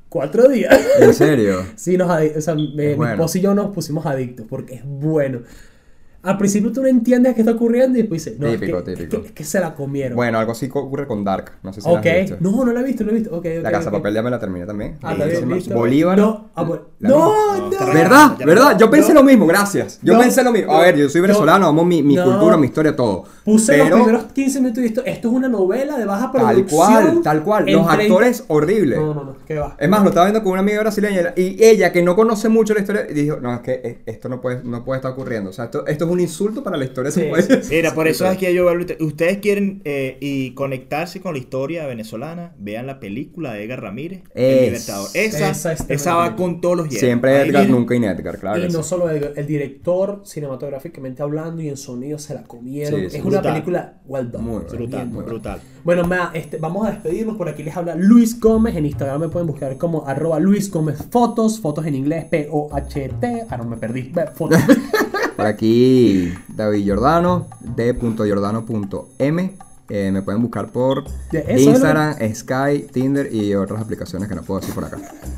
cuatro 0.10 0.47
días. 0.47 0.78
¿En 1.00 1.13
serio? 1.13 1.63
Sí, 1.76 1.97
nos 1.97 2.10
o 2.10 2.41
sea, 2.41 2.56
me- 2.56 2.67
mi 2.89 2.93
bueno. 2.95 3.13
esposo 3.13 3.38
y 3.38 3.41
yo 3.41 3.54
nos 3.54 3.73
pusimos 3.73 4.06
adictos 4.06 4.45
porque 4.50 4.76
es 4.76 4.82
bueno. 4.86 5.39
Al 6.23 6.38
principio 6.38 6.73
tú 6.73 6.82
no 6.82 6.88
entiendes 6.88 7.36
qué 7.36 7.41
está 7.41 7.54
ocurriendo 7.54 7.97
y 7.97 8.02
después 8.02 8.26
dices, 8.26 8.38
no, 8.39 8.47
es 8.47 8.60
Típico, 8.60 8.84
que, 8.84 8.95
típico. 8.95 9.15
Es 9.17 9.21
que, 9.21 9.28
es 9.28 9.32
que 9.34 9.43
se 9.45 9.60
la 9.62 9.73
comieron. 9.76 10.15
Bueno, 10.17 10.38
algo 10.39 10.52
así 10.52 10.65
ocurre 10.73 11.08
con 11.08 11.23
Dark. 11.23 11.54
No 11.63 11.71
sé 11.71 11.80
si 11.80 11.88
la 11.88 11.93
ok. 12.00 12.06
has 12.06 12.19
visto. 12.21 12.38
No, 12.41 12.65
no 12.65 12.73
la 12.73 12.82
he 12.82 12.84
visto, 12.84 13.04
no 13.06 13.12
la 13.12 13.17
he 13.17 13.19
visto. 13.21 13.38
Ok, 13.38 13.45
La 13.62 13.71
Casa. 13.71 13.91
Papel 13.91 14.13
ya 14.15 14.21
me 14.23 14.30
la 14.32 14.38
terminé 14.39 14.65
también. 14.65 14.97
Ah, 15.04 15.13
¿la? 15.13 15.26
Bolívar. 15.73 16.17
No, 16.17 16.50
ah, 16.56 16.63
bueno. 16.63 16.84
La 17.00 17.10
no, 17.10 17.17
no. 17.17 17.58
No, 17.60 17.71
está 17.71 17.86
¿Verdad? 17.93 18.38
¿Verdad? 18.45 18.71
no. 18.73 18.78
Yo 18.80 18.89
pensé 18.89 19.13
No. 19.13 19.21
lo 19.21 19.26
mismo, 19.26 19.45
gracias. 19.45 20.00
Yo 20.02 20.15
No. 20.15 20.19
pensé 20.19 20.43
lo 20.43 20.52
mismo. 20.52 20.73
A 20.73 20.82
ver, 20.82 20.97
yo 20.97 21.08
soy 21.08 21.21
No. 21.21 21.28
venezolano, 21.28 21.67
amo 21.67 21.86
mi, 21.86 22.04
mi 22.04 22.15
No. 22.15 22.26
cultura, 22.26 22.58
mi 22.58 22.65
historia, 22.65 22.93
todo. 22.93 23.23
Puse 23.48 23.78
los 23.78 23.90
primeros 23.92 24.24
15 24.34 24.60
minutos 24.60 24.84
y 24.84 24.88
esto, 24.88 25.06
esto 25.06 25.28
es 25.30 25.34
una 25.34 25.48
novela 25.48 25.98
de 25.98 26.04
baja 26.06 26.32
tal 26.34 26.42
producción. 26.54 26.68
cual, 26.70 27.22
tal 27.24 27.44
cual. 27.44 27.66
Los 27.66 27.82
en 27.82 27.88
30 27.88 28.04
actores 28.04 28.44
horribles. 28.50 29.00
No, 29.00 29.14
no, 29.14 29.24
no, 29.24 29.36
¿qué 29.48 29.56
va? 29.56 29.78
Es 29.80 29.88
más, 29.88 30.02
lo 30.04 30.10
estaba 30.10 30.26
viendo 30.26 30.44
con 30.44 30.52
una 30.52 30.62
amiga 30.62 30.82
brasileña 30.82 31.34
y 31.38 31.64
ella, 31.64 31.92
que 31.94 32.04
no 32.04 32.16
conoce 32.16 32.50
mucho 32.50 32.74
la 32.74 32.82
historia, 32.82 33.04
dijo, 33.04 33.38
no, 33.40 33.54
es 33.56 33.62
que 33.62 33.72
eh, 33.84 34.00
esto 34.06 34.28
no 34.28 34.42
puede, 34.42 34.64
no 34.66 34.84
puede 34.84 34.98
estar 34.98 35.12
ocurriendo. 35.14 35.50
O 35.52 35.54
sea, 35.54 35.66
esto, 35.66 35.88
esto 35.88 36.06
es 36.06 36.12
un 36.12 36.20
insulto 36.20 36.62
para 36.62 36.76
la 36.76 36.84
historia 36.84 37.10
de 37.10 37.18
Sí, 37.38 37.42
sí, 37.48 37.54
sí. 37.64 37.76
Mira, 37.76 37.94
por 37.96 38.08
eso 38.10 38.30
es 38.30 38.38
que 38.38 38.54
yo 38.54 38.68
ustedes 39.00 39.38
quieren 39.38 39.82
eh, 39.86 40.18
y 40.20 40.52
conectarse 40.52 41.22
con 41.22 41.32
la 41.34 41.40
historia 41.40 41.88
venezolana, 41.88 42.54
vean 42.60 42.86
la 42.86 43.00
película 43.00 43.54
de 43.54 43.64
Edgar 43.64 43.82
Ramírez, 43.82 44.24
El 44.36 44.44
Es- 44.44 44.62
Libertador. 44.66 45.10
Esa, 45.14 45.50
esa 45.52 45.72
es 45.72 45.86
esa 45.90 46.16
va 46.16 46.36
con 46.36 46.60
todos 46.60 46.76
los 46.76 46.86
hierros. 46.90 47.00
Siempre 47.00 47.32
Ahí 47.38 47.48
Edgar, 47.50 47.62
viene- 47.64 47.78
nunca 47.80 47.96
Inedgar, 47.96 48.38
claro. 48.40 48.60
y 48.60 48.68
que 48.68 48.74
no 48.74 48.84
sí. 48.84 48.90
solo 48.90 49.10
el, 49.10 49.32
el 49.38 49.48
director, 49.48 50.22
cinematográficamente 50.26 51.24
hablando 51.24 51.62
y 51.62 51.70
en 51.70 51.78
sonido 51.78 52.20
se 52.20 52.34
la 52.34 52.44
comieron. 52.44 53.00
Sí, 53.02 53.10
sí, 53.10 53.18
es 53.18 53.24
una 53.24 53.37
brutal. 53.39 53.54
película 53.54 53.93
well 54.06 54.32
done. 54.32 54.43
Muy. 54.43 54.60
Brutal, 54.63 54.88
Bien. 54.88 55.13
muy 55.13 55.23
brutal. 55.23 55.62
Bueno, 55.84 56.04
ma, 56.06 56.32
este, 56.34 56.58
vamos 56.58 56.88
a 56.88 56.91
despedirnos. 56.91 57.38
Por 57.38 57.50
aquí 57.50 57.63
les 57.63 57.76
habla 57.76 57.95
Luis 57.95 58.39
Gómez. 58.39 58.76
En 58.76 58.86
Instagram 58.86 59.21
me 59.21 59.30
pueden 59.30 59.47
buscar 59.47 59.78
como 59.78 60.06
arroba 60.08 60.39
Luis 60.39 60.71
Gómez 60.71 60.97
Fotos. 61.10 61.60
Fotos 61.60 61.86
en 61.86 61.95
inglés, 61.95 62.26
P-O-H-T. 62.26 63.45
Ah, 63.50 63.58
no 63.58 63.65
me 63.65 63.78
perdí. 63.78 64.13
Fotos. 64.36 64.60
Por 65.38 65.45
aquí 65.45 66.34
David 66.47 66.84
Giordano, 66.84 67.47
d.giordano.m. 67.76 69.52
Eh, 69.89 70.12
me 70.12 70.21
pueden 70.21 70.41
buscar 70.41 70.69
por 70.69 71.06
Instagram, 71.32 72.15
Sky, 72.34 72.88
Tinder 72.91 73.34
y 73.34 73.56
otras 73.56 73.82
aplicaciones 73.82 74.28
que 74.28 74.36
no 74.36 74.41
puedo 74.41 74.60
decir 74.60 74.76
por 74.76 74.84
acá. 74.84 74.97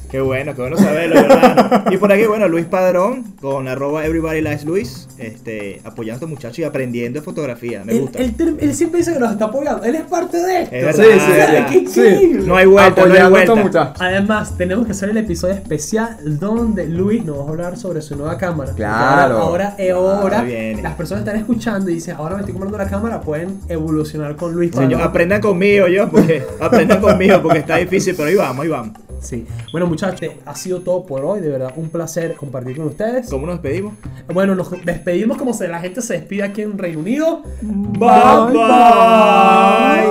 Qué 0.09 0.19
bueno, 0.21 0.55
qué 0.55 0.61
bueno 0.61 0.75
saberlo, 0.77 1.15
¿verdad? 1.21 1.85
Y 1.91 1.97
por 1.97 2.11
aquí, 2.11 2.25
bueno, 2.25 2.47
Luis 2.47 2.65
Padrón, 2.65 3.23
con 3.39 3.67
arroba 3.67 4.03
Everybody 4.05 4.41
Likes 4.41 4.65
Luis, 4.65 5.07
este, 5.19 5.81
apoyando 5.83 6.13
a 6.13 6.15
estos 6.15 6.29
muchachos 6.29 6.59
y 6.59 6.63
aprendiendo 6.63 7.19
de 7.19 7.23
fotografía. 7.23 7.83
Me 7.85 7.93
él, 7.93 8.01
gusta. 8.01 8.19
él 8.19 8.73
siempre 8.73 8.99
dice 8.99 9.13
que 9.13 9.19
nos 9.19 9.31
está 9.31 9.45
apoyando. 9.45 9.83
Él 9.83 9.93
es 9.95 10.01
parte 10.03 10.37
de 10.37 10.63
esto. 10.63 10.75
Es 10.75 10.97
verdad. 10.97 11.67
Sí, 11.69 11.85
sí, 11.87 11.91
sí. 11.91 12.39
No 12.45 12.55
hay 12.55 12.65
vuelta, 12.65 13.05
no 13.05 13.13
hay 13.13 13.19
a 13.19 13.29
vuelta. 13.29 13.53
estos. 13.61 13.87
Además, 13.99 14.57
tenemos 14.57 14.85
que 14.87 14.93
hacer 14.93 15.09
el 15.09 15.17
episodio 15.17 15.53
especial 15.53 16.17
donde 16.39 16.87
Luis 16.87 17.23
nos 17.23 17.37
va 17.37 17.43
a 17.43 17.49
hablar 17.49 17.77
sobre 17.77 18.01
su 18.01 18.15
nueva 18.15 18.37
cámara. 18.37 18.73
Claro. 18.73 19.37
Ahora, 19.37 19.75
ahora, 19.93 20.39
Ah, 20.39 20.79
las 20.81 20.95
personas 20.95 21.23
están 21.23 21.37
escuchando 21.39 21.89
y 21.89 21.95
dicen, 21.95 22.15
ahora 22.17 22.35
me 22.35 22.41
estoy 22.41 22.53
comprando 22.53 22.77
la 22.77 22.89
cámara, 22.89 23.21
pueden 23.21 23.59
evolucionar 23.67 24.35
con 24.35 24.53
Luis. 24.53 24.71
Señor, 24.73 25.01
aprendan 25.01 25.41
conmigo 25.41 25.87
yo, 25.87 26.09
porque 26.09 26.43
aprendan 26.59 27.01
conmigo 27.01 27.41
porque 27.41 27.59
está 27.59 27.77
difícil, 27.77 28.15
pero 28.15 28.29
ahí 28.29 28.35
vamos, 28.35 28.63
ahí 28.63 28.69
vamos. 28.69 28.93
Sí. 29.19 29.45
Bueno, 29.71 29.87
muchachos, 29.87 30.31
ha 30.45 30.55
sido 30.55 30.81
todo 30.81 31.05
por 31.05 31.25
hoy. 31.25 31.41
De 31.41 31.49
verdad, 31.49 31.73
un 31.75 31.89
placer 31.89 32.35
compartir 32.35 32.77
con 32.77 32.87
ustedes. 32.87 33.29
¿Cómo 33.29 33.45
nos 33.45 33.61
despedimos? 33.61 33.93
Bueno, 34.33 34.55
nos 34.55 34.71
despedimos 34.83 35.37
como 35.37 35.53
se 35.53 35.67
la 35.67 35.79
gente 35.79 36.01
se 36.01 36.13
despide 36.13 36.43
aquí 36.43 36.61
en 36.61 36.77
Reino 36.77 36.99
Unido. 36.99 37.43
Bye, 37.61 38.53
bye. 38.53 40.09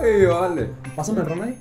Ay, 0.00 0.26
vale. 0.26 0.68
Pásame 0.94 1.20
el 1.20 1.26
ron 1.26 1.42
ahí. 1.42 1.58